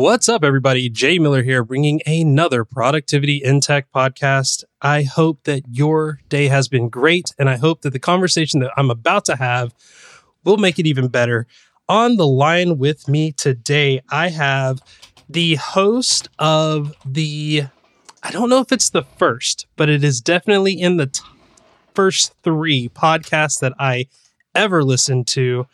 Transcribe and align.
What's 0.00 0.30
up, 0.30 0.42
everybody? 0.42 0.88
Jay 0.88 1.18
Miller 1.18 1.42
here, 1.42 1.62
bringing 1.62 2.00
another 2.06 2.64
Productivity 2.64 3.36
in 3.36 3.60
Tech 3.60 3.92
podcast. 3.94 4.64
I 4.80 5.02
hope 5.02 5.44
that 5.44 5.62
your 5.70 6.20
day 6.30 6.48
has 6.48 6.68
been 6.68 6.88
great, 6.88 7.34
and 7.38 7.50
I 7.50 7.58
hope 7.58 7.82
that 7.82 7.92
the 7.92 7.98
conversation 7.98 8.60
that 8.60 8.70
I'm 8.78 8.90
about 8.90 9.26
to 9.26 9.36
have 9.36 9.74
will 10.42 10.56
make 10.56 10.78
it 10.78 10.86
even 10.86 11.08
better. 11.08 11.46
On 11.86 12.16
the 12.16 12.26
line 12.26 12.78
with 12.78 13.08
me 13.08 13.32
today, 13.32 14.00
I 14.08 14.30
have 14.30 14.80
the 15.28 15.56
host 15.56 16.30
of 16.38 16.94
the, 17.04 17.64
I 18.22 18.30
don't 18.30 18.48
know 18.48 18.60
if 18.60 18.72
it's 18.72 18.88
the 18.88 19.04
first, 19.18 19.66
but 19.76 19.90
it 19.90 20.02
is 20.02 20.22
definitely 20.22 20.80
in 20.80 20.96
the 20.96 21.08
t- 21.08 21.22
first 21.94 22.32
three 22.42 22.88
podcasts 22.88 23.60
that 23.60 23.74
I 23.78 24.06
ever 24.54 24.82
listened 24.82 25.26
to. 25.26 25.66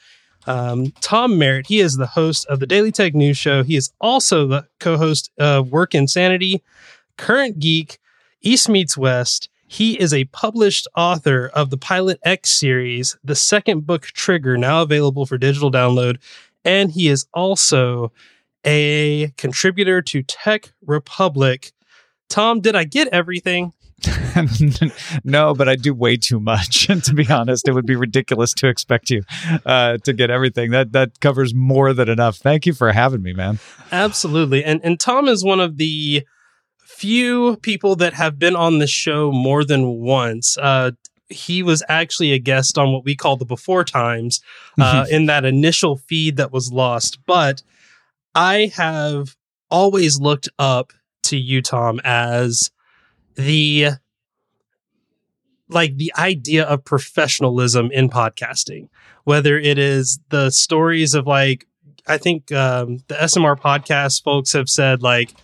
Um, 0.46 0.92
Tom 1.00 1.38
Merritt, 1.38 1.66
he 1.66 1.80
is 1.80 1.96
the 1.96 2.06
host 2.06 2.46
of 2.46 2.60
the 2.60 2.66
Daily 2.66 2.92
Tech 2.92 3.14
News 3.14 3.37
Show. 3.37 3.62
He 3.62 3.77
is 3.77 3.92
also 4.00 4.46
the 4.46 4.66
co 4.78 4.96
host 4.96 5.30
of 5.38 5.73
Work 5.73 5.95
Insanity, 5.95 6.62
Current 7.16 7.59
Geek, 7.59 7.98
East 8.41 8.68
Meets 8.68 8.96
West. 8.96 9.48
He 9.66 9.98
is 9.98 10.14
a 10.14 10.27
published 10.27 10.87
author 10.96 11.51
of 11.52 11.70
the 11.70 11.77
Pilot 11.77 12.20
X 12.23 12.51
series, 12.51 13.16
the 13.24 13.34
second 13.34 13.87
book 13.87 14.02
Trigger, 14.06 14.56
now 14.56 14.82
available 14.82 15.27
for 15.27 15.37
digital 15.38 15.73
download. 15.73 16.18
And 16.65 16.92
he 16.92 17.09
is 17.09 17.26
also 17.34 18.13
a 18.65 19.32
contributor 19.37 20.02
to 20.02 20.23
Tech 20.23 20.73
Republic. 20.85 21.73
Tom, 22.29 22.60
did 22.60 22.76
I 22.76 22.85
get 22.85 23.09
everything? 23.09 23.73
no, 25.24 25.54
but 25.54 25.68
I 25.68 25.76
do 25.76 25.95
way 25.95 26.16
too 26.16 26.40
much. 26.40 26.88
And 26.88 27.02
to 27.04 27.15
be 27.15 27.29
honest, 27.29 27.68
it 27.68 27.73
would 27.73 27.87
be 27.87 27.96
ridiculous 27.96 28.52
to 28.54 28.68
expect 28.68 29.10
you 29.10 29.23
uh, 29.65 29.98
to 29.98 30.13
get 30.13 30.30
everything. 30.30 30.71
That 30.71 30.93
that 30.93 31.21
covers 31.21 31.54
more 31.54 31.93
than 31.93 32.09
enough. 32.09 32.37
Thank 32.37 32.66
you 32.66 32.73
for 32.73 32.93
having 32.93 33.23
me, 33.23 33.32
man. 33.32 33.59
Absolutely. 33.93 34.65
And 34.65 34.80
and 34.85 34.98
Tom 34.98 35.29
is 35.29 35.45
one 35.45 35.60
of 35.60 35.76
the 35.76 36.24
few 36.79 37.57
people 37.59 37.96
that 37.96 38.15
have 38.15 38.38
been 38.38 38.57
on 38.57 38.79
the 38.79 38.87
show 38.87 39.30
more 39.30 39.65
than 39.65 40.01
once. 40.01 40.57
Uh, 40.57 40.93
he 41.29 41.63
was 41.63 41.82
actually 41.88 42.32
a 42.32 42.38
guest 42.38 42.79
on 42.79 42.93
what 42.93 43.04
we 43.04 43.15
call 43.16 43.37
the 43.37 43.45
before 43.45 43.85
times 43.85 44.41
uh, 44.80 45.07
in 45.10 45.26
that 45.26 45.45
initial 45.45 45.96
feed 45.96 46.37
that 46.37 46.52
was 46.52 46.73
lost. 46.73 47.18
But 47.26 47.63
I 48.35 48.73
have 48.76 49.37
always 49.70 50.20
looked 50.20 50.48
up 50.59 50.93
to 51.24 51.37
you, 51.37 51.63
Tom, 51.63 52.01
as 52.04 52.70
the 53.37 53.90
like 55.68 55.96
the 55.96 56.12
idea 56.16 56.65
of 56.65 56.84
professionalism 56.84 57.90
in 57.90 58.09
podcasting, 58.09 58.88
whether 59.24 59.59
it 59.59 59.79
is 59.79 60.20
the 60.29 60.51
stories 60.51 61.15
of 61.15 61.26
like, 61.26 61.66
I 62.07 62.18
think 62.18 62.52
um, 62.52 62.98
the 63.09 63.16
SMR 63.16 63.59
podcast 63.59 64.22
folks 64.22 64.53
have 64.53 64.69
said 64.69 65.03
like, 65.03 65.34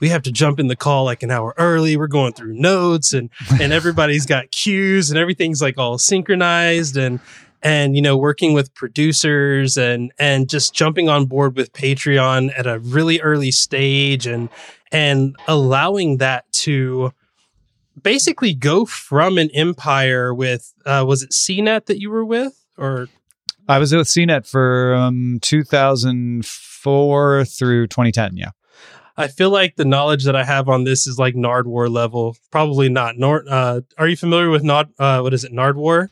we 0.00 0.08
have 0.08 0.22
to 0.22 0.32
jump 0.32 0.58
in 0.58 0.66
the 0.66 0.76
call 0.76 1.04
like 1.04 1.22
an 1.22 1.30
hour 1.30 1.54
early. 1.58 1.96
We're 1.96 2.08
going 2.08 2.32
through 2.32 2.54
notes 2.54 3.12
and 3.12 3.30
and 3.60 3.72
everybody's 3.72 4.26
got 4.26 4.50
cues 4.52 5.10
and 5.10 5.18
everything's 5.18 5.60
like 5.60 5.78
all 5.78 5.98
synchronized 5.98 6.96
and 6.96 7.20
and 7.62 7.94
you 7.94 8.00
know 8.00 8.16
working 8.16 8.54
with 8.54 8.74
producers 8.74 9.76
and 9.76 10.10
and 10.18 10.48
just 10.48 10.72
jumping 10.72 11.10
on 11.10 11.26
board 11.26 11.54
with 11.54 11.72
Patreon 11.74 12.50
at 12.58 12.66
a 12.66 12.78
really 12.78 13.20
early 13.20 13.50
stage 13.50 14.26
and 14.26 14.48
and 14.90 15.36
allowing 15.46 16.16
that 16.16 16.50
to 16.52 17.12
basically 18.02 18.54
go 18.54 18.84
from 18.84 19.38
an 19.38 19.50
empire 19.54 20.34
with 20.34 20.72
uh, 20.86 21.04
was 21.06 21.22
it 21.22 21.30
CNET 21.30 21.86
that 21.86 22.00
you 22.00 22.10
were 22.10 22.24
with 22.24 22.64
or 22.76 23.08
I 23.68 23.78
was 23.78 23.94
with 23.94 24.08
CNET 24.08 24.48
for 24.48 24.94
um, 24.94 25.38
2004 25.42 27.44
through 27.44 27.86
2010. 27.86 28.36
Yeah. 28.36 28.50
I 29.16 29.28
feel 29.28 29.50
like 29.50 29.76
the 29.76 29.84
knowledge 29.84 30.24
that 30.24 30.34
I 30.34 30.44
have 30.44 30.68
on 30.68 30.84
this 30.84 31.06
is 31.06 31.18
like 31.18 31.34
Nardwuar 31.34 31.88
level. 31.88 32.36
Probably 32.50 32.88
not. 32.88 33.16
Nord. 33.16 33.46
Uh, 33.46 33.82
are 33.96 34.08
you 34.08 34.16
familiar 34.16 34.50
with 34.50 34.64
Nod? 34.64 34.92
Uh, 34.98 35.20
what 35.20 35.34
is 35.34 35.44
it? 35.44 35.52
Nardwuar. 35.52 36.08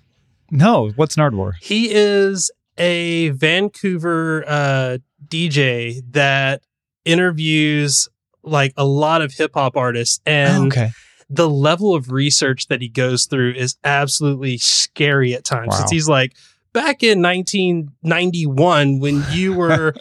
No. 0.51 0.91
What's 0.91 1.17
Nardwuar? 1.17 1.55
He 1.61 1.91
is 1.91 2.51
a 2.77 3.31
Vancouver 3.31 4.45
uh, 4.47 4.99
DJ 5.27 6.01
that 6.13 6.63
interviews 7.05 8.09
like 8.45 8.73
a 8.77 8.85
lot 8.85 9.23
of 9.23 9.33
hip 9.33 9.53
hop 9.55 9.77
artists 9.77 10.21
and. 10.27 10.63
Oh, 10.63 10.67
okay 10.67 10.91
the 11.31 11.49
level 11.49 11.95
of 11.95 12.11
research 12.11 12.69
that 12.69 12.81
he 12.81 12.89
goes 12.89 13.27
through 13.27 13.53
is 13.53 13.77
absolutely 13.85 14.59
scary 14.59 15.35
at 15.35 15.45
times. 15.45 15.69
Wow. 15.71 15.87
He's 15.91 16.09
like, 16.09 16.35
back 16.73 17.03
in 17.03 17.21
1991, 17.23 18.99
when 18.99 19.25
you 19.31 19.53
were, 19.57 19.95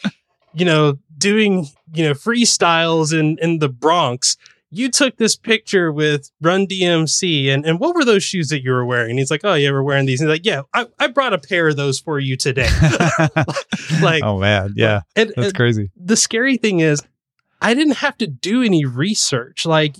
you 0.53 0.65
know, 0.65 0.97
doing, 1.17 1.67
you 1.93 2.05
know, 2.05 2.13
freestyles 2.13 3.17
in, 3.17 3.37
in 3.39 3.59
the 3.59 3.69
Bronx, 3.69 4.37
you 4.69 4.89
took 4.89 5.17
this 5.17 5.35
picture 5.35 5.91
with 5.91 6.29
Run 6.41 6.67
DMC 6.67 7.47
and, 7.47 7.65
and 7.65 7.79
what 7.79 7.95
were 7.95 8.03
those 8.03 8.23
shoes 8.23 8.49
that 8.49 8.63
you 8.63 8.71
were 8.71 8.85
wearing? 8.85 9.11
And 9.11 9.19
he's 9.19 9.31
like, 9.31 9.41
Oh, 9.43 9.53
yeah, 9.53 9.71
we're 9.71 9.81
wearing 9.81 10.05
these. 10.05 10.19
And 10.19 10.29
he's 10.29 10.35
like, 10.35 10.45
Yeah, 10.45 10.63
I, 10.73 10.87
I 10.99 11.07
brought 11.07 11.33
a 11.33 11.37
pair 11.37 11.69
of 11.69 11.77
those 11.77 11.99
for 11.99 12.19
you 12.19 12.35
today. 12.35 12.69
like, 14.01 14.23
oh 14.23 14.39
man, 14.39 14.73
yeah. 14.75 15.01
And, 15.15 15.31
that's 15.35 15.47
and 15.47 15.55
crazy. 15.55 15.89
The 15.95 16.17
scary 16.17 16.57
thing 16.57 16.79
is, 16.81 17.01
I 17.61 17.73
didn't 17.73 17.97
have 17.97 18.17
to 18.17 18.27
do 18.27 18.61
any 18.61 18.85
research. 18.85 19.65
Like, 19.65 19.95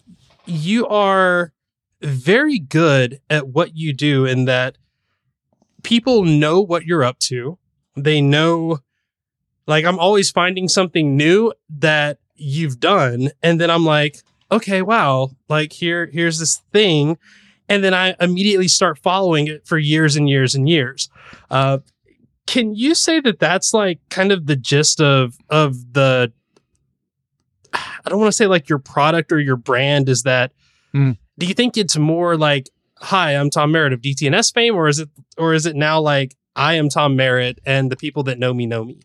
you 0.48 0.88
are 0.88 1.54
very 2.02 2.60
good 2.60 3.20
at 3.30 3.48
what 3.48 3.76
you 3.76 3.94
do 3.94 4.26
in 4.26 4.46
that 4.46 4.78
people 5.84 6.24
know 6.24 6.62
what 6.62 6.86
you're 6.86 7.04
up 7.04 7.20
to. 7.20 7.58
They 7.96 8.22
know, 8.22 8.80
like, 9.66 9.86
I'm 9.86 10.00
always 10.00 10.32
finding 10.32 10.68
something 10.68 11.16
new 11.16 11.54
that 11.70 12.20
you've 12.36 12.80
done. 12.80 13.30
And 13.42 13.60
then 13.60 13.72
I'm 13.72 13.86
like, 13.86 14.18
okay, 14.52 14.82
wow, 14.82 15.32
like, 15.50 15.74
here, 15.74 16.08
here's 16.12 16.40
this 16.40 16.62
thing. 16.72 17.18
And 17.68 17.84
then 17.84 17.94
I 17.94 18.16
immediately 18.20 18.68
start 18.68 19.00
following 19.00 19.48
it 19.48 19.68
for 19.68 19.78
years 19.78 20.16
and 20.16 20.30
years 20.30 20.56
and 20.56 20.70
years. 20.70 21.10
Uh, 21.50 21.80
can 22.46 22.74
you 22.74 22.96
say 22.96 23.20
that 23.20 23.40
that's 23.40 23.74
like 23.74 24.00
kind 24.10 24.32
of 24.32 24.46
the 24.48 24.56
gist 24.56 25.02
of 25.02 25.38
of 25.50 25.94
the 25.94 26.32
I 28.08 28.10
don't 28.10 28.20
want 28.20 28.30
to 28.30 28.38
say 28.38 28.48
like 28.48 28.70
your 28.70 28.80
product 28.80 29.34
or 29.34 29.40
your 29.40 29.58
brand 29.58 30.08
is 30.08 30.24
that 30.24 30.54
mm. 30.94 31.18
do 31.38 31.46
you 31.46 31.54
think 31.54 31.76
it's 31.76 31.98
more 31.98 32.38
like 32.38 32.70
hi 33.00 33.36
i'm 33.36 33.50
tom 33.50 33.74
merritt 33.74 33.92
of 33.92 34.02
dtns 34.02 34.54
fame 34.54 34.76
or 34.76 34.88
is 34.88 35.00
it 35.00 35.10
or 35.38 35.54
is 35.54 35.66
it 35.66 35.76
now 35.76 36.00
like 36.00 36.38
i 36.56 36.76
am 36.76 36.88
tom 36.88 37.18
merritt 37.18 37.60
and 37.66 37.92
the 37.92 37.98
people 37.98 38.24
that 38.24 38.40
know 38.40 38.54
me 38.54 38.66
know 38.66 38.86
me 38.86 39.00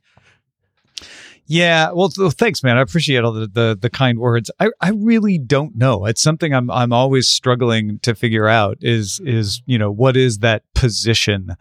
yeah, 1.47 1.91
well, 1.93 2.09
thanks, 2.09 2.63
man. 2.63 2.79
I 2.79 2.81
appreciate 2.81 3.25
all 3.25 3.33
the, 3.33 3.47
the, 3.47 3.77
the 3.79 3.91
kind 3.91 4.19
words. 4.19 4.51
I, 4.61 4.71
I 4.81 4.91
really 4.91 5.39
don't 5.39 5.77
know. 5.77 6.07
It's 6.07 6.23
something 6.23 6.55
I'm 6.55 6.71
I'm 6.71 6.93
always 6.93 7.29
struggling 7.29 7.99
to 8.05 8.15
figure 8.15 8.49
out. 8.49 8.79
Is 8.81 9.21
is 9.25 9.61
you 9.67 9.77
know 9.77 9.91
what 9.91 10.17
is 10.17 10.39
that 10.39 10.63
position 10.75 11.57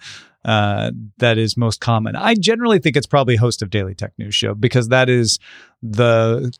uh, 0.46 0.92
that 1.18 1.38
is 1.38 1.58
most 1.58 1.82
common? 1.82 2.16
I 2.16 2.36
generally 2.36 2.80
think 2.80 2.96
it's 2.96 3.08
probably 3.08 3.36
host 3.36 3.62
of 3.62 3.70
Daily 3.70 3.96
Tech 3.96 4.14
News 4.18 4.36
Show 4.36 4.54
because 4.54 4.90
that 4.90 5.10
is 5.10 5.40
the 5.82 6.56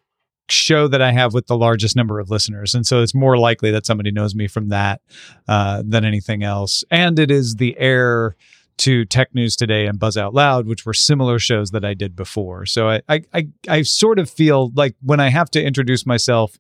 show 0.52 0.88
that 0.88 1.02
I 1.02 1.12
have 1.12 1.34
with 1.34 1.48
the 1.48 1.58
largest 1.58 1.96
number 1.96 2.20
of 2.20 2.30
listeners. 2.30 2.76
And 2.76 2.86
so 2.86 3.02
it's 3.02 3.16
more 3.16 3.38
likely 3.38 3.72
that 3.72 3.86
somebody 3.86 4.12
knows 4.12 4.36
me 4.36 4.48
from 4.48 4.70
that 4.70 5.02
uh, 5.48 5.84
than 5.86 6.06
anything 6.06 6.44
else. 6.44 6.84
And 6.92 7.18
it 7.20 7.32
is 7.32 7.56
the 7.56 7.78
heir 7.78 8.36
to 8.78 9.06
Tech 9.06 9.34
News 9.36 9.56
Today 9.56 9.86
and 9.86 10.00
Buzz 10.00 10.18
Out 10.18 10.34
Loud, 10.34 10.66
which 10.68 10.86
were 10.86 10.94
similar 10.94 11.40
shows 11.40 11.72
that 11.72 11.86
I 11.86 11.94
did 11.94 12.16
before. 12.16 12.66
So 12.66 12.90
I, 12.90 13.02
I, 13.08 13.22
I, 13.34 13.48
I 13.68 13.82
sort 13.84 14.18
of 14.18 14.30
feel 14.30 14.72
like 14.76 14.96
when 15.02 15.20
I 15.20 15.30
have 15.30 15.52
to 15.52 15.64
introduce 15.64 16.06
myself 16.06 16.58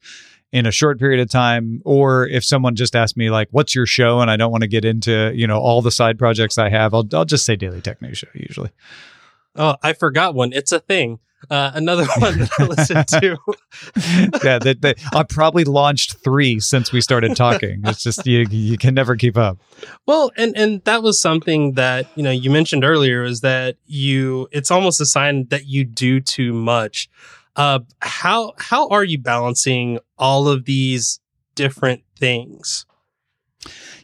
in 0.51 0.65
a 0.65 0.71
short 0.71 0.99
period 0.99 1.19
of 1.19 1.29
time 1.29 1.81
or 1.85 2.27
if 2.27 2.43
someone 2.43 2.75
just 2.75 2.95
asks 2.95 3.15
me 3.15 3.29
like 3.29 3.47
what's 3.51 3.73
your 3.73 3.85
show 3.85 4.19
and 4.19 4.29
I 4.29 4.35
don't 4.35 4.51
want 4.51 4.63
to 4.63 4.67
get 4.67 4.83
into 4.83 5.31
you 5.33 5.47
know 5.47 5.57
all 5.57 5.81
the 5.81 5.91
side 5.91 6.19
projects 6.19 6.57
I 6.57 6.69
have 6.69 6.93
I'll 6.93 7.07
I'll 7.13 7.23
just 7.23 7.45
say 7.45 7.55
Daily 7.55 7.79
Tech 7.79 8.01
News 8.01 8.17
Show 8.17 8.27
usually. 8.33 8.69
Oh, 9.55 9.75
I 9.81 9.93
forgot 9.93 10.35
one. 10.35 10.53
It's 10.53 10.71
a 10.71 10.79
thing. 10.79 11.19
Uh, 11.49 11.71
another 11.73 12.05
one 12.17 12.39
that 12.39 12.49
I 12.59 12.63
listened 12.65 13.07
to. 13.07 13.37
yeah, 14.43 14.59
that, 14.59 14.77
that 14.81 14.97
I 15.13 15.23
probably 15.23 15.63
launched 15.63 16.17
three 16.23 16.59
since 16.59 16.91
we 16.91 17.01
started 17.01 17.35
talking. 17.35 17.81
It's 17.85 18.03
just 18.03 18.25
you 18.25 18.45
you 18.49 18.77
can 18.77 18.93
never 18.93 19.15
keep 19.15 19.37
up. 19.37 19.57
Well, 20.05 20.31
and 20.37 20.55
and 20.55 20.83
that 20.85 21.03
was 21.03 21.19
something 21.19 21.73
that 21.73 22.07
you 22.15 22.23
know 22.23 22.31
you 22.31 22.51
mentioned 22.51 22.83
earlier 22.83 23.23
is 23.23 23.41
that 23.41 23.77
you 23.85 24.47
it's 24.51 24.71
almost 24.71 25.01
a 25.01 25.05
sign 25.05 25.47
that 25.49 25.65
you 25.65 25.83
do 25.83 26.19
too 26.19 26.53
much. 26.53 27.09
Uh, 27.55 27.79
how 27.99 28.53
how 28.57 28.87
are 28.89 29.03
you 29.03 29.17
balancing 29.17 29.99
all 30.17 30.47
of 30.47 30.65
these 30.65 31.19
different 31.55 32.03
things? 32.17 32.85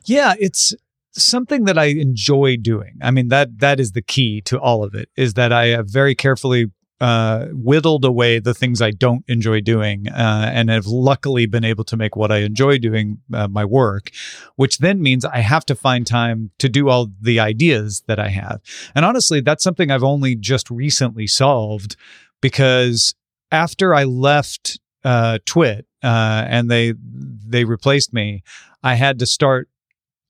Yeah, 0.06 0.34
it's 0.40 0.74
something 1.14 1.66
that 1.66 1.78
I 1.78 1.86
enjoy 1.86 2.58
doing. 2.58 2.98
I 3.02 3.12
mean 3.12 3.30
that 3.30 3.60
that 3.60 3.80
is 3.80 3.92
the 3.92 4.02
key 4.02 4.42
to 4.42 4.60
all 4.60 4.84
of 4.84 4.96
it. 4.96 5.10
Is 5.16 5.36
that 5.36 5.52
I 5.54 5.68
have 5.68 5.90
very 5.90 6.16
carefully 6.16 6.72
uh, 7.00 7.48
whittled 7.52 8.06
away 8.06 8.40
the 8.40 8.54
things 8.54 8.82
I 8.82 8.92
don't 8.92 9.24
enjoy 9.28 9.62
doing, 9.62 10.08
uh, 10.08 10.50
and 10.52 10.70
have 10.70 10.88
luckily 10.88 11.46
been 11.46 11.64
able 11.64 11.84
to 11.86 11.98
make 11.98 12.16
what 12.16 12.32
I 12.32 12.38
enjoy 12.38 12.80
doing 12.80 13.20
uh, 13.34 13.48
my 13.48 13.66
work, 13.66 14.10
which 14.56 14.80
then 14.80 15.02
means 15.02 15.24
I 15.24 15.40
have 15.40 15.66
to 15.68 15.76
find 15.76 16.08
time 16.08 16.52
to 16.60 16.70
do 16.70 16.90
all 16.90 17.10
the 17.22 17.40
ideas 17.40 18.04
that 18.08 18.20
I 18.20 18.30
have. 18.30 18.62
And 18.96 19.06
honestly, 19.06 19.42
that's 19.42 19.64
something 19.64 19.92
I've 19.92 20.04
only 20.04 20.36
just 20.36 20.70
recently 20.72 21.28
solved 21.28 21.96
because 22.42 23.16
after 23.52 23.94
I 23.94 24.04
left 24.04 24.80
uh, 25.04 25.40
Twit 25.46 25.86
uh, 26.04 26.46
and 26.48 26.70
they 26.70 26.94
they 27.00 27.64
replaced 27.64 28.14
me, 28.14 28.44
I 28.84 28.96
had 28.96 29.20
to 29.20 29.26
start 29.26 29.70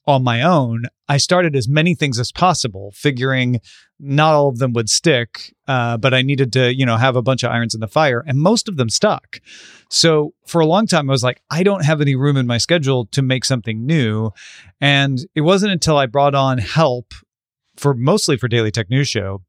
on 0.07 0.23
my 0.23 0.41
own. 0.41 0.85
I 1.09 1.17
started 1.17 1.55
as 1.55 1.67
many 1.67 1.93
things 1.93 2.17
as 2.17 2.31
possible, 2.31 2.91
figuring 2.95 3.59
not 3.99 4.33
all 4.33 4.47
of 4.47 4.57
them 4.57 4.73
would 4.73 4.89
stick, 4.89 5.53
uh, 5.67 5.97
but 5.97 6.13
I 6.13 6.21
needed 6.21 6.53
to, 6.53 6.73
you 6.73 6.85
know, 6.85 6.97
have 6.97 7.15
a 7.15 7.21
bunch 7.21 7.43
of 7.43 7.51
irons 7.51 7.75
in 7.75 7.81
the 7.81 7.87
fire, 7.87 8.23
and 8.25 8.39
most 8.39 8.67
of 8.67 8.77
them 8.77 8.89
stuck. 8.89 9.39
So 9.89 10.33
for 10.45 10.61
a 10.61 10.65
long 10.65 10.87
time, 10.87 11.09
I 11.09 11.11
was 11.11 11.23
like, 11.23 11.41
I 11.51 11.63
don't 11.63 11.85
have 11.85 12.01
any 12.01 12.15
room 12.15 12.37
in 12.37 12.47
my 12.47 12.57
schedule 12.57 13.05
to 13.07 13.21
make 13.21 13.43
something 13.45 13.85
new, 13.85 14.31
and 14.79 15.19
it 15.35 15.41
wasn't 15.41 15.73
until 15.73 15.97
I 15.97 16.05
brought 16.05 16.35
on 16.35 16.57
help 16.57 17.13
for 17.75 17.93
mostly 17.93 18.37
for 18.37 18.47
Daily 18.47 18.71
Tech 18.71 18.89
News 18.89 19.07
Show 19.07 19.43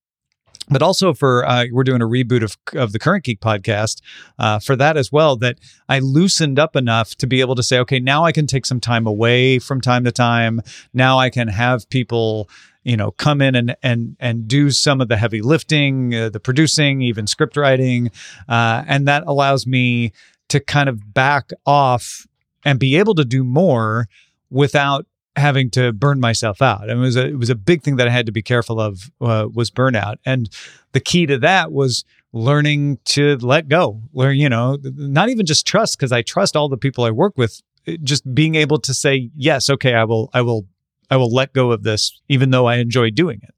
but 0.70 0.82
also 0.82 1.14
for 1.14 1.46
uh, 1.46 1.66
we're 1.72 1.84
doing 1.84 2.02
a 2.02 2.06
reboot 2.06 2.42
of 2.42 2.56
of 2.78 2.92
the 2.92 2.98
current 2.98 3.24
geek 3.24 3.40
podcast 3.40 4.00
uh, 4.38 4.58
for 4.58 4.76
that 4.76 4.96
as 4.96 5.10
well 5.12 5.36
that 5.36 5.58
i 5.88 5.98
loosened 5.98 6.58
up 6.58 6.76
enough 6.76 7.14
to 7.14 7.26
be 7.26 7.40
able 7.40 7.54
to 7.54 7.62
say 7.62 7.78
okay 7.78 7.98
now 7.98 8.24
i 8.24 8.32
can 8.32 8.46
take 8.46 8.66
some 8.66 8.80
time 8.80 9.06
away 9.06 9.58
from 9.58 9.80
time 9.80 10.04
to 10.04 10.12
time. 10.12 10.60
Now 10.92 11.18
i 11.18 11.30
can 11.30 11.48
have 11.48 11.88
people 11.90 12.48
you 12.84 12.96
know 12.96 13.10
come 13.12 13.40
in 13.40 13.54
and 13.54 13.76
and 13.82 14.16
and 14.18 14.48
do 14.48 14.70
some 14.70 15.00
of 15.00 15.08
the 15.08 15.16
heavy 15.16 15.42
lifting 15.42 16.14
uh, 16.14 16.28
the 16.30 16.40
producing 16.40 17.02
even 17.02 17.26
script 17.26 17.56
writing 17.56 18.10
uh, 18.48 18.84
and 18.86 19.06
that 19.06 19.24
allows 19.26 19.66
me 19.66 20.12
to 20.48 20.60
kind 20.60 20.88
of 20.88 21.12
back 21.12 21.50
off 21.66 22.26
and 22.64 22.78
be 22.78 22.96
able 22.96 23.14
to 23.14 23.24
do 23.24 23.44
more 23.44 24.08
without 24.50 25.06
having 25.38 25.70
to 25.70 25.92
burn 25.92 26.20
myself 26.20 26.60
out. 26.60 26.82
And 26.90 26.98
it 26.98 27.02
was 27.02 27.16
a, 27.16 27.26
it 27.26 27.38
was 27.38 27.50
a 27.50 27.54
big 27.54 27.82
thing 27.82 27.96
that 27.96 28.08
I 28.08 28.10
had 28.10 28.26
to 28.26 28.32
be 28.32 28.42
careful 28.42 28.80
of 28.80 29.10
uh, 29.20 29.48
was 29.52 29.70
burnout. 29.70 30.16
And 30.26 30.48
the 30.92 31.00
key 31.00 31.26
to 31.26 31.38
that 31.38 31.72
was 31.72 32.04
learning 32.32 32.98
to 33.06 33.36
let 33.38 33.68
go. 33.68 34.02
Learn, 34.12 34.36
you 34.36 34.48
know, 34.48 34.78
not 34.82 35.28
even 35.28 35.46
just 35.46 35.66
trust 35.66 35.98
because 35.98 36.12
I 36.12 36.22
trust 36.22 36.56
all 36.56 36.68
the 36.68 36.76
people 36.76 37.04
I 37.04 37.10
work 37.10 37.34
with. 37.36 37.62
Just 38.02 38.34
being 38.34 38.54
able 38.54 38.78
to 38.80 38.92
say 38.92 39.30
yes, 39.34 39.70
okay, 39.70 39.94
I 39.94 40.04
will, 40.04 40.28
I 40.34 40.42
will, 40.42 40.66
I 41.10 41.16
will 41.16 41.32
let 41.32 41.54
go 41.54 41.72
of 41.72 41.84
this, 41.84 42.20
even 42.28 42.50
though 42.50 42.66
I 42.66 42.76
enjoy 42.76 43.10
doing 43.10 43.40
it. 43.42 43.54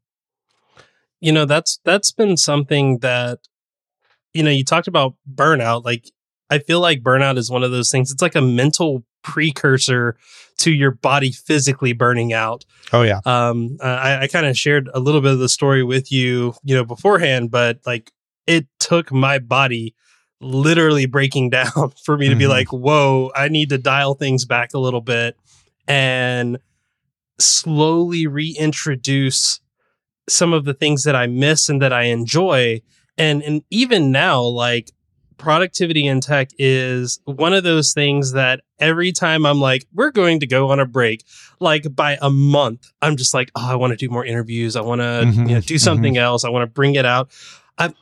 You 1.21 1.33
know, 1.33 1.45
that's 1.45 1.81
that's 1.85 2.13
been 2.13 2.37
something 2.37 2.99
that, 2.99 3.41
you 4.33 4.45
know, 4.45 4.51
you 4.51 4.65
talked 4.65 4.87
about 4.87 5.17
burnout. 5.29 5.85
Like, 5.85 6.11
I 6.49 6.61
feel 6.61 6.81
like 6.81 7.03
burnout 7.03 7.39
is 7.39 7.51
one 7.51 7.65
of 7.65 7.73
those 7.73 7.91
things. 7.91 8.13
It's 8.13 8.23
like 8.23 8.37
a 8.37 8.41
mental 8.41 9.05
precursor 9.23 10.17
to 10.61 10.71
your 10.71 10.91
body 10.91 11.33
physically 11.33 11.93
burning 11.93 12.33
out. 12.33 12.65
Oh 12.93 13.03
yeah. 13.03 13.21
Um, 13.25 13.79
I, 13.83 14.23
I 14.23 14.27
kind 14.27 14.47
of 14.47 14.57
shared 14.57 14.89
a 14.95 15.01
little 15.01 15.21
bit 15.21 15.33
of 15.33 15.39
the 15.39 15.49
story 15.49 15.83
with 15.83 16.13
you, 16.13 16.55
you 16.63 16.75
know, 16.75 16.85
beforehand, 16.85 17.51
but 17.51 17.81
like 17.87 18.13
it 18.47 18.67
took 18.79 19.11
my 19.13 19.39
body 19.39 19.95
literally 20.41 21.07
breaking 21.07 21.51
down 21.51 21.93
for 22.05 22.17
me 22.17 22.29
to 22.29 22.37
be 22.37 22.45
mm-hmm. 22.45 22.51
like, 22.51 22.73
whoa, 22.73 23.31
I 23.35 23.49
need 23.49 23.71
to 23.71 23.79
dial 23.79 24.15
things 24.15 24.45
back 24.45 24.75
a 24.75 24.79
little 24.79 25.01
bit 25.01 25.37
and 25.89 26.59
slowly 27.39 28.27
reintroduce 28.27 29.61
some 30.29 30.53
of 30.53 30.65
the 30.65 30.75
things 30.75 31.05
that 31.05 31.17
I 31.17 31.27
miss 31.27 31.69
and 31.69 31.81
that 31.83 31.93
I 31.93 32.05
enjoy. 32.05 32.83
And 33.17 33.43
and 33.43 33.63
even 33.71 34.13
now, 34.13 34.43
like 34.43 34.91
productivity 35.41 36.07
in 36.07 36.21
tech 36.21 36.51
is 36.59 37.19
one 37.25 37.55
of 37.55 37.65
those 37.65 37.93
things 37.93 38.33
that 38.33 38.61
every 38.79 39.11
time 39.11 39.47
I'm 39.47 39.59
like, 39.59 39.87
we're 39.95 40.11
going 40.11 40.41
to 40.41 40.47
go 40.47 40.71
on 40.71 40.79
a 40.79 40.87
break, 40.87 41.25
like 41.61 41.95
by 41.97 42.19
a 42.21 42.31
month, 42.31 42.93
I'm 43.01 43.17
just 43.17 43.33
like, 43.33 43.51
oh, 43.57 43.67
I 43.67 43.75
want 43.77 43.93
to 43.93 43.97
do 43.97 44.11
more 44.11 44.25
interviews. 44.25 44.77
I 44.77 44.83
want 44.83 45.01
to 45.01 45.05
mm-hmm, 45.05 45.49
you 45.49 45.55
know, 45.55 45.61
do 45.61 45.79
something 45.79 46.15
mm-hmm. 46.15 46.23
else. 46.23 46.45
I 46.45 46.51
want 46.51 46.63
to 46.63 46.73
bring 46.73 46.95
it 46.95 47.07
out. 47.07 47.31
i 47.79 47.93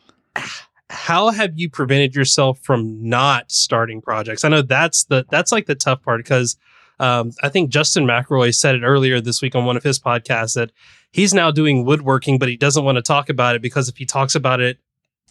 how 0.91 1.29
have 1.29 1.59
you 1.59 1.69
prevented 1.69 2.15
yourself 2.15 2.59
from 2.61 3.07
not 3.07 3.53
starting 3.53 4.01
projects? 4.01 4.43
I 4.43 4.49
know 4.49 4.63
that's 4.63 5.05
the 5.05 5.27
that's 5.31 5.53
like 5.53 5.67
the 5.67 5.75
tough 5.75 6.03
part 6.03 6.25
because 6.25 6.57
um, 6.99 7.33
I 7.43 7.51
think 7.51 7.71
Justin 7.71 8.05
McElroy 8.05 8.55
said 8.55 8.75
it 8.75 8.83
earlier 8.83 9.21
this 9.21 9.43
week 9.43 9.55
on 9.55 9.67
one 9.67 9.77
of 9.77 9.83
his 9.83 9.99
podcasts 10.01 10.55
that 10.55 10.73
he's 11.13 11.35
now 11.35 11.51
doing 11.51 11.85
woodworking, 11.85 12.39
but 12.39 12.49
he 12.49 12.57
doesn't 12.57 12.85
want 12.85 12.97
to 12.97 13.03
talk 13.03 13.29
about 13.29 13.55
it 13.55 13.63
because 13.63 13.89
if 13.89 13.99
he 13.99 14.07
talks 14.07 14.35
about 14.35 14.61
it 14.61 14.79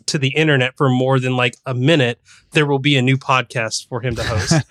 to 0.08 0.18
the 0.18 0.30
internet 0.30 0.76
for 0.78 0.90
more 0.90 1.20
than 1.20 1.38
like 1.38 1.56
a 1.66 1.74
minute, 1.74 2.20
there 2.52 2.66
will 2.66 2.80
be 2.80 2.96
a 2.98 3.02
new 3.02 3.18
podcast 3.18 3.88
for 3.88 4.02
him 4.02 4.16
to 4.16 4.24
host. 4.24 4.64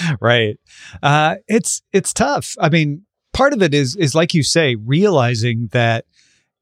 right. 0.20 0.58
Uh, 1.02 1.36
it's 1.48 1.82
it's 1.92 2.12
tough. 2.12 2.54
I 2.60 2.68
mean, 2.68 3.04
part 3.32 3.52
of 3.52 3.62
it 3.62 3.74
is 3.74 3.96
is 3.96 4.14
like 4.14 4.34
you 4.34 4.42
say, 4.42 4.74
realizing 4.74 5.68
that 5.72 6.04